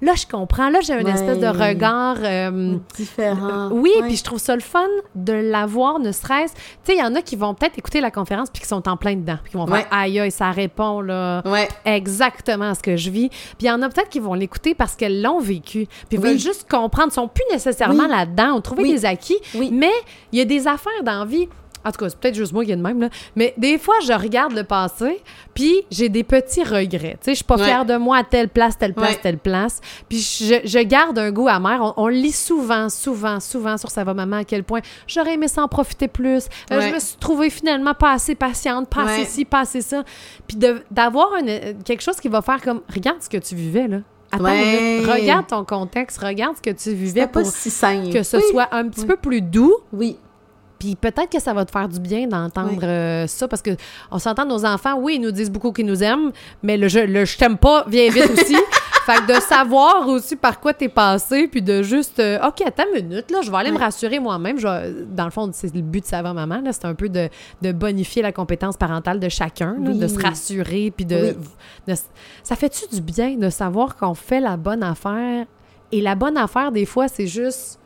là, 0.02 0.12
je 0.16 0.26
comprends. 0.30 0.68
Là, 0.68 0.80
j'ai 0.82 1.00
une 1.00 1.08
espèce 1.08 1.38
de 1.38 1.46
regard... 1.46 2.16
euh, 2.22 2.76
Différent. 2.96 3.70
oui, 3.72 3.90
Ouais. 4.00 4.06
puis 4.08 4.16
je 4.16 4.24
trouve 4.24 4.38
ça 4.38 4.54
le 4.54 4.60
fun 4.60 4.84
de 5.14 5.32
l'avoir, 5.32 5.98
ne 5.98 6.12
serait-ce. 6.12 6.52
Tu 6.54 6.60
sais, 6.84 6.94
il 6.96 6.98
y 6.98 7.02
en 7.02 7.14
a 7.14 7.22
qui 7.22 7.36
vont 7.36 7.54
peut-être 7.54 7.78
écouter 7.78 8.00
la 8.00 8.10
conférence 8.10 8.50
puis 8.50 8.60
qui 8.62 8.68
sont 8.68 8.86
en 8.88 8.96
plein 8.96 9.14
dedans, 9.16 9.38
puis 9.42 9.52
qui 9.52 9.56
vont 9.56 9.66
faire 9.66 9.86
aïe 9.90 10.20
aïe, 10.20 10.30
ça 10.30 10.50
répond 10.50 11.00
là. 11.00 11.42
Exactement 11.84 12.70
à 12.70 12.74
ce 12.74 12.82
que 12.82 12.96
je 12.96 13.10
vis. 13.10 13.28
Puis 13.28 13.62
il 13.62 13.66
y 13.66 13.70
en 13.70 13.80
a 13.82 13.88
peut-être 13.88 14.08
qui 14.10 14.20
vont 14.20 14.34
l'écouter 14.34 14.74
parce 14.74 14.94
qu'elles 14.94 15.22
l'ont 15.22 15.40
vécu. 15.40 15.86
Puis 15.86 15.96
ils 16.12 16.18
Oui. 16.18 16.30
veulent 16.30 16.38
juste 16.38 16.68
comprendre. 16.70 17.12
Sont 17.12 17.28
plus 17.28 17.44
nécessairement 17.52 18.04
Oui. 18.04 18.10
là-dedans. 18.10 18.54
On 18.56 18.60
trouvé 18.60 18.82
Oui. 18.82 18.92
des 18.92 19.04
acquis. 19.04 19.36
Oui. 19.54 19.70
Mais 19.72 19.92
il 20.32 20.38
y 20.38 20.42
a 20.42 20.44
des 20.44 20.66
affaires 20.66 21.02
dans 21.02 21.20
la 21.20 21.24
vie. 21.24 21.48
En 21.86 21.92
tout 21.92 21.98
cas, 22.02 22.08
c'est 22.08 22.18
peut-être 22.18 22.34
juste 22.34 22.54
moi 22.54 22.64
qui 22.64 22.72
ai 22.72 22.76
de 22.76 22.80
même, 22.80 22.98
là. 22.98 23.10
Mais 23.36 23.52
des 23.58 23.76
fois, 23.76 23.96
je 24.06 24.12
regarde 24.14 24.54
le 24.54 24.64
passé, 24.64 25.20
puis 25.52 25.82
j'ai 25.90 26.08
des 26.08 26.24
petits 26.24 26.62
regrets. 26.64 27.18
Tu 27.20 27.24
sais, 27.26 27.30
je 27.32 27.34
suis 27.34 27.44
pas 27.44 27.58
Ouais. 27.58 27.64
fière 27.64 27.84
de 27.84 27.96
moi 27.98 28.16
à 28.16 28.24
telle 28.24 28.48
place, 28.48 28.78
telle 28.78 28.94
place, 28.94 29.10
Ouais. 29.16 29.20
telle 29.22 29.36
place. 29.36 29.82
Puis 30.08 30.16
je, 30.20 30.60
je 30.66 30.78
garde 30.78 31.18
un 31.18 31.30
goût 31.30 31.46
amer. 31.46 31.78
On, 31.82 32.04
on 32.04 32.06
lit 32.08 32.32
souvent, 32.32 32.88
souvent, 32.88 33.38
souvent 33.38 33.76
sur 33.76 33.90
Ça 33.90 34.02
va 34.02 34.14
maman 34.14 34.36
à 34.36 34.44
quel 34.44 34.64
point 34.64 34.80
j'aurais 35.06 35.34
aimé 35.34 35.46
s'en 35.46 35.68
profiter 35.68 36.08
plus. 36.08 36.48
Euh, 36.72 36.78
Ouais. 36.78 36.88
je 36.88 36.94
me 36.94 36.98
suis 37.00 37.18
trouvée 37.18 37.50
finalement 37.50 37.92
pas 37.92 38.12
assez 38.12 38.34
patiente, 38.34 38.88
pas 38.88 39.02
assez 39.02 39.26
ci, 39.26 39.44
pas 39.44 39.60
assez 39.60 39.82
ça. 39.82 40.04
Puis 40.48 40.56
d'avoir 40.90 41.32
quelque 41.84 42.02
chose 42.02 42.16
qui 42.16 42.28
va 42.28 42.40
faire 42.40 42.62
comme 42.62 42.80
regarde 42.94 43.20
ce 43.20 43.28
que 43.28 43.36
tu 43.36 43.54
vivais 43.54 43.88
là. 43.88 43.98
Attends, 44.34 44.44
une 44.46 44.50
Ouais. 44.52 44.92
minute. 45.00 45.10
regarde 45.10 45.46
ton 45.46 45.64
contexte, 45.64 46.18
regarde 46.22 46.56
ce 46.56 46.62
que 46.62 46.70
tu 46.70 46.90
vivais 46.94 47.20
C'était 47.22 47.32
pas 47.32 47.42
pour 47.42 47.50
si 47.50 47.70
simple. 47.70 48.12
que 48.12 48.22
ce 48.22 48.36
Oui. 48.36 48.42
soit 48.50 48.68
un 48.72 48.88
petit 48.88 49.00
Oui. 49.02 49.06
peu 49.06 49.16
plus 49.16 49.40
doux. 49.40 49.74
Oui. 49.92 50.16
Puis 50.78 50.96
peut-être 50.96 51.30
que 51.30 51.40
ça 51.40 51.54
va 51.54 51.64
te 51.64 51.70
faire 51.70 51.88
du 51.88 51.98
bien 52.00 52.26
d'entendre 52.26 52.70
Oui. 52.72 52.78
euh, 52.84 53.26
ça 53.26 53.48
parce 53.48 53.62
que 53.62 53.70
on 54.10 54.18
s'entend 54.18 54.44
nos 54.44 54.64
enfants, 54.66 54.98
oui, 54.98 55.14
ils 55.16 55.20
nous 55.20 55.30
disent 55.30 55.50
beaucoup 55.50 55.72
qu'ils 55.72 55.86
nous 55.86 56.02
aiment, 56.02 56.30
mais 56.62 56.76
le 56.76 56.88
je, 56.88 56.98
le 56.98 57.24
je 57.24 57.38
t'aime 57.38 57.56
pas 57.56 57.84
vient 57.88 58.10
vite 58.10 58.30
aussi. 58.32 58.56
Fait 59.06 59.16
que 59.26 59.34
de 59.36 59.40
savoir 59.40 60.08
aussi 60.08 60.36
par 60.36 60.60
quoi 60.60 60.72
t'es 60.74 60.88
passé, 60.88 61.48
puis 61.48 61.62
de 61.62 61.82
juste, 61.82 62.18
euh, 62.20 62.38
OK, 62.46 62.62
attends 62.66 62.84
une 62.96 63.08
minute, 63.08 63.30
là, 63.30 63.38
je 63.42 63.50
vais 63.50 63.56
aller 63.56 63.70
me 63.70 63.78
rassurer 63.78 64.18
moi-même. 64.18 64.58
Dans 64.60 65.24
le 65.24 65.30
fond, 65.30 65.50
c'est 65.52 65.74
le 65.74 65.82
but 65.82 66.00
de 66.02 66.06
Savant 66.06 66.34
Maman, 66.34 66.60
là, 66.62 66.72
c'est 66.72 66.84
un 66.86 66.94
peu 66.94 67.08
de, 67.08 67.28
de 67.62 67.72
bonifier 67.72 68.22
la 68.22 68.32
compétence 68.32 68.76
parentale 68.76 69.20
de 69.20 69.28
chacun, 69.28 69.76
là, 69.80 69.90
de 69.92 70.06
se 70.08 70.18
rassurer, 70.28 70.92
puis 70.94 71.04
de, 71.04 71.36
de- 71.86 71.94
Ça 72.42 72.56
fait-tu 72.56 72.94
du 72.94 73.00
bien 73.00 73.36
de 73.36 73.50
savoir 73.50 73.96
qu'on 73.96 74.14
fait 74.14 74.40
la 74.40 74.56
bonne 74.56 74.82
affaire? 74.82 75.46
Et 75.92 76.00
la 76.00 76.14
bonne 76.14 76.36
affaire, 76.36 76.72
des 76.72 76.86
fois, 76.86 77.08
c'est 77.08 77.26
juste 77.26 77.78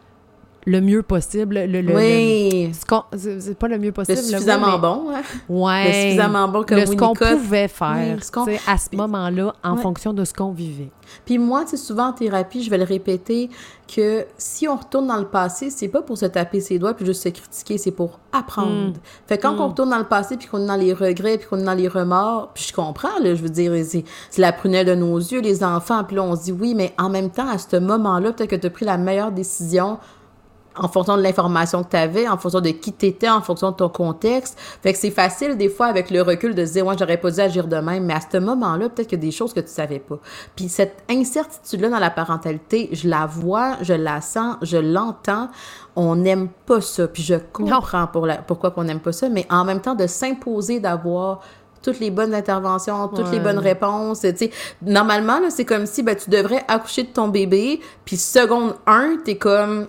le 0.66 0.80
mieux 0.80 1.02
possible. 1.02 1.54
Le, 1.66 1.80
le- 1.80 1.94
oui. 1.96 2.72
ce 2.78 2.84
qu'on- 2.84 3.04
c'est 3.16 3.40
c'est 3.40 3.54
pas 3.58 3.68
le 3.68 3.78
mieux 3.78 3.86
Le 3.86 3.92
possible. 3.92 4.18
le 4.18 4.22
suffisamment 4.24 4.78
bon. 4.78 5.06
Hein? 5.10 5.22
Ouais. 5.48 5.86
Le 5.86 5.92
suffisamment 5.92 6.48
bon 6.48 6.62
comme 6.64 6.78
Le- 6.78 6.86
ce 6.86 6.94
qu'on 6.96 7.14
pouvait 7.14 7.68
faire 7.68 8.16
Oui, 8.16 8.22
ce 8.22 8.44
sais, 8.44 8.60
à 8.66 8.76
ce 8.76 8.94
moment-là 8.96 9.54
en 9.64 9.76
Ouais. 9.76 9.82
fonction 9.82 10.12
de 10.12 10.24
ce 10.24 10.34
qu'on 10.34 10.50
vivait. 10.52 10.90
Puis 11.24 11.38
moi, 11.38 11.64
sais, 11.66 11.78
souvent 11.78 12.08
en 12.08 12.12
thérapie, 12.12 12.62
je 12.62 12.68
vais 12.68 12.76
le 12.76 12.84
répéter, 12.84 13.48
que 13.94 14.26
si 14.36 14.68
on 14.68 14.76
retourne 14.76 15.06
dans 15.06 15.16
le 15.16 15.24
passé, 15.24 15.70
c'est 15.70 15.88
pas 15.88 16.02
pour 16.02 16.18
se 16.18 16.26
taper 16.26 16.60
ses 16.60 16.78
doigts 16.78 16.92
puis 16.92 17.06
juste 17.06 17.22
se 17.22 17.30
critiquer, 17.30 17.78
c'est 17.78 17.92
pour 17.92 18.18
apprendre. 18.30 18.92
Fait 19.26 19.38
que 19.38 19.42
quand 19.42 19.54
Mm. 19.54 19.60
on 19.60 19.68
retourne 19.68 19.88
dans 19.90 19.98
le 19.98 20.04
passé 20.04 20.36
puis 20.36 20.48
qu'on 20.48 20.62
est 20.62 20.66
dans 20.66 20.76
les 20.76 20.92
regrets 20.92 21.38
puis 21.38 21.46
qu'on 21.48 21.60
est 21.60 21.64
dans 21.64 21.72
les 21.72 21.88
remords, 21.88 22.50
puis 22.52 22.66
je 22.68 22.74
comprends, 22.74 23.18
là, 23.22 23.34
je 23.34 23.40
veux 23.42 23.48
dire, 23.48 23.72
c'est 23.86 24.04
c'est 24.28 24.42
la 24.42 24.52
prunelle 24.52 24.84
de 24.86 24.94
nos 24.94 25.16
yeux, 25.16 25.40
les 25.40 25.64
enfants, 25.64 26.04
puis 26.04 26.16
là, 26.16 26.22
on 26.24 26.36
se 26.36 26.42
dit 26.44 26.52
oui, 26.52 26.74
mais 26.74 26.92
en 26.98 27.08
même 27.08 27.30
temps, 27.30 27.48
à 27.48 27.56
ce 27.56 27.76
moment-là, 27.76 28.32
peut-être 28.32 28.50
que 28.50 28.56
tu 28.56 28.66
as 28.66 28.70
pris 28.70 28.84
la 28.84 28.98
meilleure 28.98 29.32
décision 29.32 29.96
en 30.78 30.88
fonction 30.88 31.16
de 31.16 31.22
l'information 31.22 31.82
que 31.82 31.90
tu 31.90 31.96
avais, 31.96 32.28
en 32.28 32.36
fonction 32.36 32.60
de 32.60 32.70
qui 32.70 32.92
tu 32.92 33.06
étais, 33.06 33.28
en 33.28 33.40
fonction 33.40 33.70
de 33.70 33.76
ton 33.76 33.88
contexte. 33.88 34.58
Fait 34.82 34.92
que 34.92 34.98
c'est 34.98 35.10
facile, 35.10 35.56
des 35.56 35.68
fois, 35.68 35.86
avec 35.86 36.10
le 36.10 36.22
recul, 36.22 36.54
de 36.54 36.64
se 36.64 36.72
dire, 36.72 36.86
ouais, 36.86 36.94
j'aurais 36.98 37.16
pas 37.16 37.30
dû 37.30 37.40
agir 37.40 37.66
de 37.66 37.76
même, 37.76 38.04
mais 38.04 38.14
à 38.14 38.20
ce 38.20 38.38
moment-là, 38.38 38.88
peut-être 38.88 39.08
qu'il 39.08 39.18
y 39.18 39.22
a 39.22 39.24
des 39.26 39.30
choses 39.30 39.52
que 39.52 39.60
tu 39.60 39.68
savais 39.68 39.98
pas. 39.98 40.18
Puis 40.56 40.68
cette 40.68 41.02
incertitude-là 41.10 41.88
dans 41.88 41.98
la 41.98 42.10
parentalité, 42.10 42.90
je 42.92 43.08
la 43.08 43.26
vois, 43.26 43.76
je 43.82 43.94
la 43.94 44.20
sens, 44.20 44.56
je 44.62 44.76
l'entends. 44.76 45.48
On 45.96 46.14
n'aime 46.14 46.48
pas 46.66 46.80
ça. 46.80 47.08
Puis 47.08 47.22
je 47.22 47.34
comprends 47.52 48.06
pour 48.06 48.26
la, 48.26 48.36
pourquoi 48.36 48.72
on 48.76 48.84
n'aime 48.84 49.00
pas 49.00 49.12
ça, 49.12 49.28
mais 49.28 49.46
en 49.50 49.64
même 49.64 49.80
temps, 49.80 49.94
de 49.94 50.06
s'imposer 50.06 50.80
d'avoir 50.80 51.40
toutes 51.82 52.00
les 52.00 52.10
bonnes 52.10 52.34
interventions, 52.34 53.08
toutes 53.08 53.30
les 53.30 53.40
bonnes 53.40 53.58
réponses. 53.58 54.24
Tu 54.36 54.50
normalement, 54.82 55.38
là, 55.40 55.50
c'est 55.50 55.64
comme 55.64 55.86
si 55.86 56.02
ben, 56.02 56.16
tu 56.16 56.30
devrais 56.30 56.64
accoucher 56.68 57.04
de 57.04 57.08
ton 57.08 57.28
bébé, 57.28 57.80
puis 58.04 58.16
seconde 58.16 58.74
1, 58.86 59.18
t'es 59.24 59.36
comme 59.36 59.86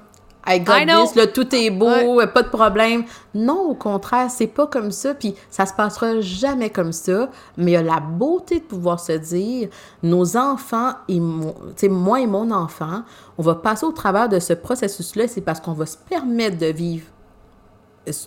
I 0.49 0.59
got 0.59 0.81
I 0.81 0.85
know. 0.85 1.05
this, 1.05 1.15
là, 1.15 1.27
tout 1.27 1.53
est 1.53 1.69
beau, 1.69 2.19
pas 2.33 2.41
de 2.41 2.49
problème. 2.49 3.03
Non, 3.35 3.69
au 3.69 3.75
contraire, 3.75 4.31
c'est 4.31 4.47
pas 4.47 4.65
comme 4.65 4.91
ça, 4.91 5.13
puis 5.13 5.35
ça 5.51 5.67
se 5.67 5.73
passera 5.73 6.19
jamais 6.21 6.71
comme 6.71 6.91
ça. 6.91 7.29
Mais 7.55 7.71
il 7.71 7.73
y 7.75 7.77
a 7.77 7.83
la 7.83 7.99
beauté 7.99 8.59
de 8.59 8.65
pouvoir 8.65 8.99
se 8.99 9.12
dire, 9.12 9.69
nos 10.01 10.35
enfants 10.35 10.93
et 11.07 11.19
moi 11.19 12.19
et 12.19 12.27
mon 12.27 12.49
enfant, 12.49 13.03
on 13.38 13.43
va 13.43 13.55
passer 13.55 13.85
au 13.85 13.91
travers 13.91 14.27
de 14.27 14.39
ce 14.39 14.53
processus-là, 14.53 15.27
c'est 15.27 15.41
parce 15.41 15.59
qu'on 15.59 15.73
va 15.73 15.85
se 15.85 15.97
permettre 15.97 16.57
de 16.57 16.67
vivre 16.67 17.05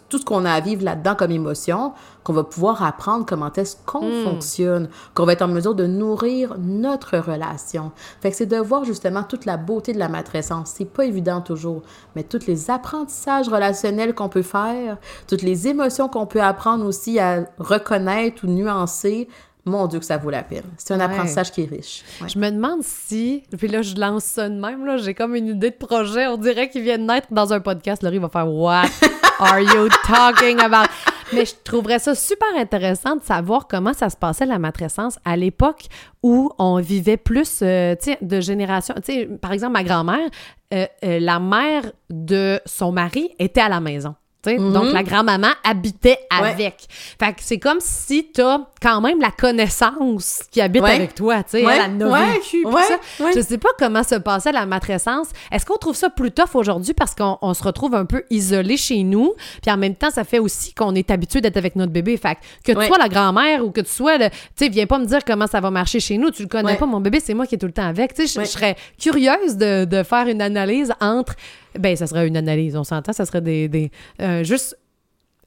tout 0.08 0.18
ce 0.18 0.24
qu'on 0.24 0.44
a 0.44 0.52
à 0.52 0.60
vivre 0.60 0.84
là-dedans 0.84 1.14
comme 1.14 1.30
émotion, 1.30 1.92
qu'on 2.24 2.32
va 2.32 2.44
pouvoir 2.44 2.82
apprendre 2.84 3.26
comment 3.26 3.52
est-ce 3.52 3.76
qu'on 3.86 4.02
Hmm. 4.08 4.24
fonctionne, 4.24 4.88
qu'on 5.14 5.24
va 5.24 5.32
être 5.32 5.42
en 5.42 5.48
mesure 5.48 5.74
de 5.74 5.86
nourrir 5.86 6.56
notre 6.58 7.18
relation. 7.18 7.90
Fait 8.20 8.30
que 8.30 8.36
c'est 8.36 8.46
de 8.46 8.56
voir 8.58 8.84
justement 8.84 9.22
toute 9.22 9.44
la 9.44 9.56
beauté 9.56 9.92
de 9.92 9.98
la 9.98 10.08
matrescence. 10.08 10.72
C'est 10.76 10.84
pas 10.84 11.04
évident 11.04 11.40
toujours, 11.40 11.82
mais 12.16 12.22
tous 12.22 12.46
les 12.46 12.70
apprentissages 12.70 13.48
relationnels 13.48 14.14
qu'on 14.14 14.28
peut 14.28 14.42
faire, 14.42 14.98
toutes 15.28 15.42
les 15.42 15.68
émotions 15.68 16.08
qu'on 16.08 16.26
peut 16.26 16.42
apprendre 16.42 16.84
aussi 16.86 17.18
à 17.18 17.44
reconnaître 17.58 18.44
ou 18.44 18.48
nuancer, 18.48 19.28
mon 19.64 19.86
Dieu 19.86 20.00
que 20.00 20.04
ça 20.04 20.16
vaut 20.16 20.30
la 20.30 20.42
peine. 20.42 20.64
C'est 20.76 20.92
un 20.92 20.98
Ouais. 20.98 21.04
apprentissage 21.04 21.52
qui 21.52 21.62
est 21.62 21.66
riche. 21.70 22.02
Ouais. 22.20 22.28
Je 22.28 22.36
me 22.36 22.50
demande 22.50 22.82
si, 22.82 23.44
puis 23.56 23.68
là, 23.68 23.80
je 23.82 23.94
lance 23.94 24.24
ça 24.24 24.48
de 24.48 24.56
même, 24.60 24.84
là, 24.84 24.96
j'ai 24.96 25.14
comme 25.14 25.36
une 25.36 25.46
idée 25.46 25.70
de 25.70 25.76
projet, 25.76 26.26
on 26.26 26.36
dirait 26.36 26.68
qu'il 26.68 26.82
vient 26.82 26.98
de 26.98 27.04
naître 27.04 27.28
dans 27.30 27.52
un 27.52 27.60
podcast. 27.60 28.02
Laurie 28.02 28.18
va 28.18 28.28
faire 28.28 28.48
«What? 28.52 28.82
are 29.42 29.60
you 29.60 29.88
talking 30.06 30.60
about? 30.60 30.88
Mais 31.32 31.46
je 31.46 31.54
trouverais 31.64 31.98
ça 31.98 32.14
super 32.14 32.48
intéressant 32.56 33.16
de 33.16 33.22
savoir 33.22 33.66
comment 33.66 33.94
ça 33.94 34.10
se 34.10 34.16
passait 34.16 34.46
la 34.46 34.58
matrescence 34.58 35.18
à 35.24 35.36
l'époque 35.36 35.86
où 36.22 36.50
on 36.58 36.80
vivait 36.80 37.16
plus, 37.16 37.60
euh, 37.62 37.94
de 38.20 38.40
génération. 38.40 38.94
Par 39.40 39.52
exemple, 39.52 39.72
ma 39.72 39.82
grand-mère, 39.82 40.28
euh, 40.74 40.86
euh, 41.04 41.18
la 41.18 41.40
mère 41.40 41.84
de 42.10 42.60
son 42.66 42.92
mari 42.92 43.30
était 43.38 43.62
à 43.62 43.68
la 43.68 43.80
maison. 43.80 44.14
Donc, 44.44 44.86
Mhm. 44.86 44.92
la 44.92 45.02
grand-maman 45.04 45.50
habitait 45.62 46.18
avec. 46.30 46.86
Fait 47.20 47.32
que 47.32 47.38
c'est 47.42 47.58
comme 47.60 47.78
si 47.80 48.28
t'as 48.32 48.58
quand 48.82 49.00
même 49.00 49.20
la 49.20 49.30
connaissance 49.30 50.40
qui 50.50 50.60
habite 50.60 50.82
Ouais. 50.82 50.94
avec 50.96 51.14
toi, 51.14 51.42
tu 51.44 51.50
sais. 51.58 51.64
Ouais, 51.64 51.74
Elle 51.76 52.02
a. 52.02 53.30
Je 53.34 53.40
sais 53.40 53.58
pas 53.58 53.68
comment 53.78 54.02
se 54.02 54.16
passait 54.16 54.52
la 54.52 54.66
matrescence. 54.66 55.28
Est-ce 55.50 55.64
qu'on 55.64 55.76
trouve 55.76 55.94
ça 55.94 56.10
plus 56.10 56.30
tough 56.32 56.54
aujourd'hui 56.54 56.92
parce 56.94 57.14
qu'on 57.14 57.38
on 57.40 57.54
se 57.54 57.62
retrouve 57.62 57.94
un 57.94 58.04
peu 58.04 58.24
isolé 58.30 58.76
chez 58.76 59.02
nous, 59.04 59.34
puis 59.62 59.70
en 59.70 59.76
même 59.76 59.94
temps, 59.94 60.10
ça 60.10 60.24
fait 60.24 60.38
aussi 60.40 60.74
qu'on 60.74 60.94
est 60.94 61.10
habitué 61.10 61.40
d'être 61.40 61.56
avec 61.56 61.76
notre 61.76 61.92
bébé. 61.92 62.16
Fait 62.16 62.36
que, 62.64 62.72
que 62.72 62.78
tu 62.80 62.86
sois 62.86 62.98
la 62.98 63.08
grand-mère 63.08 63.64
ou 63.64 63.70
que 63.70 63.80
tu 63.80 63.90
sois 63.90 64.18
le... 64.18 64.28
Tu 64.30 64.36
sais, 64.56 64.68
viens 64.68 64.86
pas 64.86 64.98
me 64.98 65.06
dire 65.06 65.20
comment 65.24 65.46
ça 65.46 65.60
va 65.60 65.70
marcher 65.70 66.00
chez 66.00 66.18
nous. 66.18 66.30
Tu 66.30 66.42
le 66.42 66.48
connais 66.48 66.76
pas, 66.76 66.86
mon 66.86 67.00
bébé, 67.00 67.20
c'est 67.20 67.34
moi 67.34 67.46
qui 67.46 67.54
est 67.54 67.58
tout 67.58 67.66
le 67.66 67.72
temps 67.72 67.86
avec. 67.86 68.14
Tu 68.14 68.26
sais, 68.26 68.40
je- 68.40 68.46
serais 68.46 68.76
curieuse 69.00 69.56
de, 69.56 69.84
de 69.84 70.02
faire 70.02 70.26
une 70.26 70.42
analyse 70.42 70.92
entre... 71.00 71.34
Ben, 71.78 71.96
ça 71.96 72.06
serait 72.06 72.26
une 72.26 72.36
analyse, 72.36 72.76
on 72.76 72.84
s'entend, 72.84 73.12
ça 73.12 73.24
serait 73.26 73.40
des... 73.40 73.68
des 73.68 73.90
euh, 74.20 74.44
juste 74.44 74.76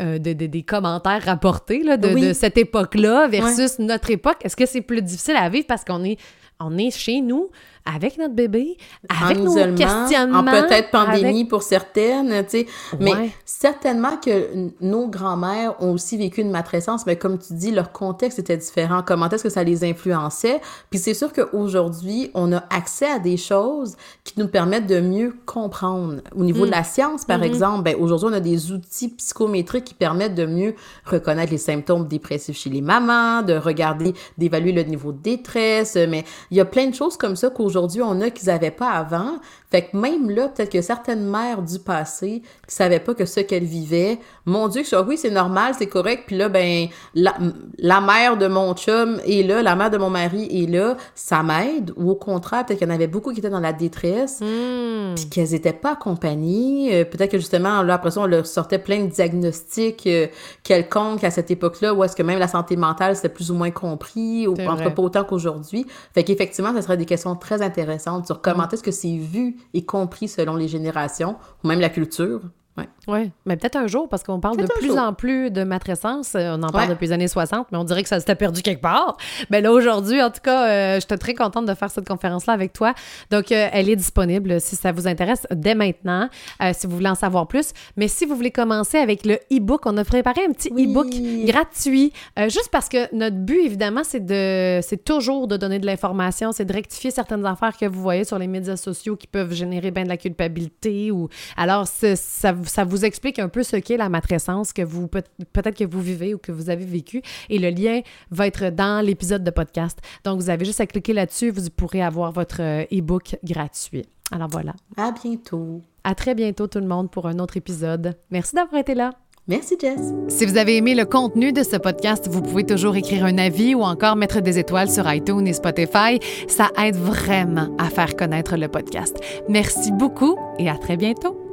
euh, 0.02 0.18
des- 0.20 0.64
commentaires 0.64 1.24
rapportés 1.24 1.82
là, 1.82 1.96
de, 1.96 2.10
Oui. 2.10 2.22
de 2.28 2.34
cette 2.34 2.58
époque-là 2.58 3.28
versus 3.30 3.80
notre 3.80 4.12
époque. 4.12 4.38
Est-ce 4.44 4.58
que 4.58 4.66
c'est 4.66 4.82
plus 4.82 5.02
difficile 5.02 5.38
à 5.38 5.48
vivre 5.48 5.66
parce 5.68 5.86
qu'on 5.86 6.04
est, 6.04 6.18
on 6.60 6.78
est 6.78 6.92
chez 6.92 7.22
nous 7.22 7.50
avec 7.86 8.18
notre 8.18 8.34
bébé, 8.34 8.78
avec 9.10 9.38
en 9.40 9.44
nos 9.44 9.76
questionnements, 9.76 10.40
en 10.40 10.44
peut-être 10.44 10.90
pandémie 10.92 11.24
avec- 11.42 11.50
pour 11.50 11.62
certaines, 11.64 12.44
tu 12.46 12.50
sais. 12.62 12.66
Mais 13.00 13.14
Ouais. 13.14 13.30
certainement 13.46 14.18
que 14.18 14.70
nos 14.82 15.08
grands-mères 15.08 15.76
ont 15.82 15.92
aussi 15.92 16.18
vécu 16.18 16.42
une 16.42 16.50
matrescence, 16.50 17.06
mais 17.06 17.16
comme 17.16 17.38
tu 17.38 17.54
dis, 17.54 17.72
leur 17.72 17.92
contexte 17.92 18.40
était 18.40 18.58
différent. 18.58 19.04
Comment 19.06 19.30
est-ce 19.30 19.44
que 19.44 19.50
ça 19.50 19.64
les 19.64 19.84
influençait? 19.84 20.62
Puis 20.90 20.98
c'est 21.00 21.14
sûr 21.14 21.32
qu'aujourd'hui, 21.32 22.32
on 22.34 22.52
a 22.54 22.64
accès 22.76 23.06
à 23.10 23.20
des 23.20 23.38
choses 23.38 23.96
qui 24.24 24.34
nous 24.40 24.48
permettent 24.48 24.88
de 24.88 25.00
mieux 25.00 25.36
comprendre. 25.46 26.22
Au 26.36 26.44
niveau 26.44 26.64
Mm. 26.64 26.68
de 26.68 26.72
la 26.72 26.84
science, 26.84 27.24
par 27.26 27.40
Mm-hmm. 27.40 27.44
exemple, 27.44 27.84
ben, 27.84 27.96
aujourd'hui, 28.00 28.30
on 28.32 28.34
a 28.34 28.40
des 28.40 28.72
outils 28.72 29.10
psychométriques 29.10 29.86
qui 29.86 29.94
permettent 29.94 30.34
de 30.36 30.48
mieux 30.48 30.74
reconnaître 31.06 31.52
les 31.52 31.60
symptômes 31.60 32.08
dépressifs 32.08 32.58
chez 32.58 32.72
les 32.72 32.82
mamans, 32.82 33.44
de 33.44 33.54
regarder, 33.54 34.14
d'évaluer 34.40 34.72
le 34.72 34.82
niveau 34.84 35.12
de 35.12 35.20
détresse, 35.22 35.96
mais 36.10 36.24
il 36.50 36.58
y 36.58 36.60
a 36.60 36.66
plein 36.66 36.88
de 36.88 36.96
choses 36.96 37.16
comme 37.16 37.36
ça 37.36 37.50
qu'aujourd'hui, 37.52 37.75
on 37.78 38.22
a 38.22 38.30
qu'ils 38.30 38.48
n'avaient 38.48 38.72
pas 38.72 38.92
avant. 38.92 39.38
Fait 39.72 39.84
que 39.84 39.98
même 39.98 40.30
là, 40.30 40.48
peut-être 40.48 40.72
que 40.72 40.82
certaines 40.82 41.26
mères 41.26 41.62
du 41.62 41.80
passé 41.80 42.42
qui 42.68 42.76
savaient 42.76 43.00
pas 43.00 43.14
que 43.14 43.26
ce 43.26 43.42
qu'elles 43.42 43.64
vivaient, 43.66 44.20
mon 44.46 44.68
Dieu, 44.68 44.84
que 44.84 45.04
oui, 45.04 45.18
c'est 45.18 45.32
normal, 45.32 45.74
c'est 45.78 45.88
correct. 45.88 46.24
Puis 46.28 46.38
là, 46.38 46.50
ben, 46.50 46.88
la, 47.14 47.34
la 47.80 48.00
mère 48.00 48.38
de 48.38 48.48
mon 48.48 48.74
chum 48.74 49.20
est 49.26 49.44
là, 49.46 49.62
la 49.62 49.76
mère 49.76 49.90
de 49.90 49.98
mon 49.98 50.10
mari 50.10 50.48
est 50.64 50.70
là, 50.70 50.96
ça 51.14 51.44
m'aide. 51.44 51.92
Ou 51.98 52.12
au 52.12 52.16
contraire, 52.16 52.66
peut-être 52.66 52.80
qu'il 52.80 52.88
y 52.88 52.92
en 52.92 52.94
avait 52.94 53.08
beaucoup 53.08 53.34
qui 53.34 53.40
étaient 53.40 53.50
dans 53.50 53.60
la 53.60 53.74
détresse 53.74 54.42
Hmm. 54.42 55.16
puis 55.16 55.30
qu'elles 55.30 55.54
étaient 55.54 55.74
pas 55.74 55.94
accompagnées. 55.94 56.96
Euh, 56.96 57.06
peut-être 57.06 57.32
que 57.32 57.38
justement, 57.38 57.82
là, 57.82 57.96
après 57.96 58.12
ça, 58.12 58.22
on 58.22 58.26
leur 58.26 58.46
sortait 58.46 58.80
plein 58.80 59.04
de 59.04 59.10
diagnostics 59.10 60.06
euh, 60.08 60.28
quelconques 60.64 61.24
à 61.24 61.32
cette 61.32 61.52
époque-là, 61.52 61.94
où 61.94 62.04
est-ce 62.04 62.16
que 62.16 62.24
même 62.24 62.40
la 62.40 62.48
santé 62.48 62.76
mentale, 62.76 63.16
c'était 63.16 63.30
plus 63.30 63.52
ou 63.52 63.56
moins 63.56 63.72
compris, 63.72 64.48
ou 64.48 64.54
en 64.54 64.76
tout 64.76 64.84
cas 64.84 64.90
pas 64.90 65.02
autant 65.02 65.24
qu'aujourd'hui. 65.24 65.86
Fait 66.14 66.24
qu'effectivement, 66.24 66.74
ça 66.74 66.82
serait 66.82 66.98
des 66.98 67.06
questions 67.06 67.36
très 67.36 67.62
intéressantes 67.66 68.26
sur 68.26 68.42
comment 68.42 68.70
est-ce 68.70 68.84
que 68.84 68.92
c'est 68.92 69.18
vu 69.18 69.58
et 69.74 69.86
compris 69.86 70.28
selon 70.28 70.56
les 70.56 70.68
générations, 70.68 71.38
ou 71.64 71.68
même 71.68 71.82
la 71.82 71.90
culture. 71.90 72.42
Ouais. 72.78 72.90
Oui, 73.08 73.32
mais 73.46 73.56
peut-être 73.56 73.78
un 73.78 73.88
jour, 73.88 74.10
parce 74.10 74.22
qu'on 74.24 74.40
parle 74.42 74.58
de 74.58 74.66
plus 74.66 74.88
jour. 74.88 74.98
en 75.00 75.14
plus 75.14 75.50
de 75.50 75.64
matrescence. 75.64 76.34
Euh, 76.36 76.56
On 76.58 76.64
en 76.64 76.70
parle 76.70 76.86
Ouais. 76.86 76.94
depuis 76.96 77.06
les 77.08 77.14
années 77.14 77.28
60, 77.30 77.68
mais 77.72 77.78
on 77.78 77.84
dirait 77.86 78.04
que 78.04 78.10
ça 78.10 78.20
s'était 78.20 78.36
perdu 78.36 78.62
quelque 78.62 78.82
part. 78.82 79.16
Mais 79.50 79.62
là, 79.62 79.72
aujourd'hui, 79.72 80.22
en 80.22 80.30
tout 80.30 80.42
cas, 80.44 80.68
euh, 80.68 81.00
j'étais 81.00 81.18
très 81.18 81.34
contente 81.36 81.66
de 81.66 81.74
faire 81.74 81.90
cette 81.90 82.06
conférence-là 82.08 82.52
avec 82.54 82.74
toi. 82.74 82.94
Donc, 83.32 83.52
euh, 83.54 83.70
elle 83.72 83.90
est 83.90 83.96
disponible 83.96 84.60
si 84.60 84.76
ça 84.76 84.92
vous 84.92 85.08
intéresse 85.08 85.48
dès 85.52 85.74
maintenant, 85.76 86.28
euh, 86.62 86.72
si 86.74 86.86
vous 86.88 86.96
voulez 86.96 87.08
en 87.10 87.16
savoir 87.16 87.48
plus. 87.48 87.72
Mais 87.96 88.08
si 88.10 88.26
vous 88.26 88.36
voulez 88.36 88.52
commencer 88.52 88.98
avec 88.98 89.26
le 89.26 89.36
e-book, 89.54 89.84
on 89.86 89.96
a 89.98 90.04
préparé 90.04 90.42
un 90.46 90.52
petit 90.52 90.70
Oui. 90.74 90.88
e-book 90.92 91.08
gratuit, 91.46 92.12
euh, 92.40 92.50
juste 92.50 92.70
parce 92.72 92.90
que 92.90 93.14
notre 93.16 93.38
but, 93.38 93.60
évidemment, 93.64 94.02
c'est 94.04 94.26
de, 94.26 94.80
c'est 94.82 95.04
toujours 95.06 95.48
de 95.48 95.56
donner 95.58 95.80
de 95.80 95.86
l'information, 95.86 96.52
c'est 96.52 96.66
de 96.66 96.74
rectifier 96.74 97.12
certaines 97.12 97.46
affaires 97.46 97.78
que 97.78 97.86
vous 97.86 98.02
voyez 98.02 98.24
sur 98.26 98.38
les 98.40 98.48
médias 98.48 98.76
sociaux 98.76 99.16
qui 99.16 99.28
peuvent 99.28 99.54
générer 99.54 99.92
bien 99.92 100.04
de 100.04 100.10
la 100.10 100.18
culpabilité 100.18 101.12
ou 101.12 101.30
alors 101.56 101.88
ça, 101.88 102.52
ça 102.68 102.84
vous 102.84 103.06
explique 103.06 103.40
un 103.40 103.50
peu 103.50 103.64
ce 103.64 103.78
qu'est 103.78 103.98
la 103.98 104.10
matrescence 104.10 104.74
que 104.74 104.82
vous 104.82 105.08
peut- 105.08 105.24
peut-être 105.54 105.78
que 105.78 105.84
vous 105.86 106.02
vivez 106.02 106.34
ou 106.34 106.38
que 106.38 106.52
vous 106.52 106.70
avez 106.70 106.86
vécu 106.86 107.22
et 107.50 107.60
le 107.60 107.70
lien 107.70 108.02
va 108.32 108.48
être 108.48 108.70
dans 108.70 109.04
l'épisode 109.06 109.44
de 109.44 109.52
podcast. 109.52 110.00
Donc 110.24 110.40
vous 110.42 110.50
avez 110.50 110.66
juste 110.66 110.82
à 110.82 110.88
cliquer 110.88 111.14
là-dessus, 111.14 111.50
vous 111.52 111.70
pourrez 111.76 112.02
avoir 112.02 112.32
votre 112.32 112.62
euh, 112.62 112.84
e-book 112.92 113.38
gratuit. 113.44 114.06
Alors 114.32 114.48
voilà. 114.52 114.74
À 114.98 115.12
bientôt. 115.12 115.82
À 116.04 116.16
très 116.16 116.36
bientôt 116.36 116.68
tout 116.68 116.80
le 116.80 116.88
monde 116.88 117.10
pour 117.12 117.28
un 117.28 117.40
autre 117.40 117.58
épisode. 117.58 118.16
Merci 118.32 118.56
d'avoir 118.56 118.80
été 118.82 118.96
là. 118.96 119.12
Merci, 119.48 119.76
Jess. 119.80 120.00
Si 120.28 120.44
vous 120.48 120.58
avez 120.58 120.78
aimé 120.78 120.96
le 120.96 121.06
contenu 121.06 121.54
de 121.54 121.62
ce 121.62 121.78
podcast, 121.78 122.28
vous 122.28 122.42
pouvez 122.42 122.64
toujours 122.64 122.96
écrire 122.96 123.26
un 123.26 123.38
avis 123.38 123.76
ou 123.76 123.84
encore 123.84 124.16
mettre 124.16 124.42
des 124.42 124.58
étoiles 124.58 124.90
sur 124.90 125.08
iTunes 125.14 125.46
et 125.48 125.54
Spotify. 125.54 126.20
Ça 126.48 126.72
aide 126.84 126.96
vraiment 126.96 127.70
à 127.78 127.92
faire 127.92 128.16
connaître 128.16 128.58
le 128.58 128.68
podcast. 128.70 129.16
Merci 129.48 129.92
beaucoup 129.92 130.36
et 130.58 130.68
à 130.68 130.78
très 130.80 130.98
bientôt. 130.98 131.45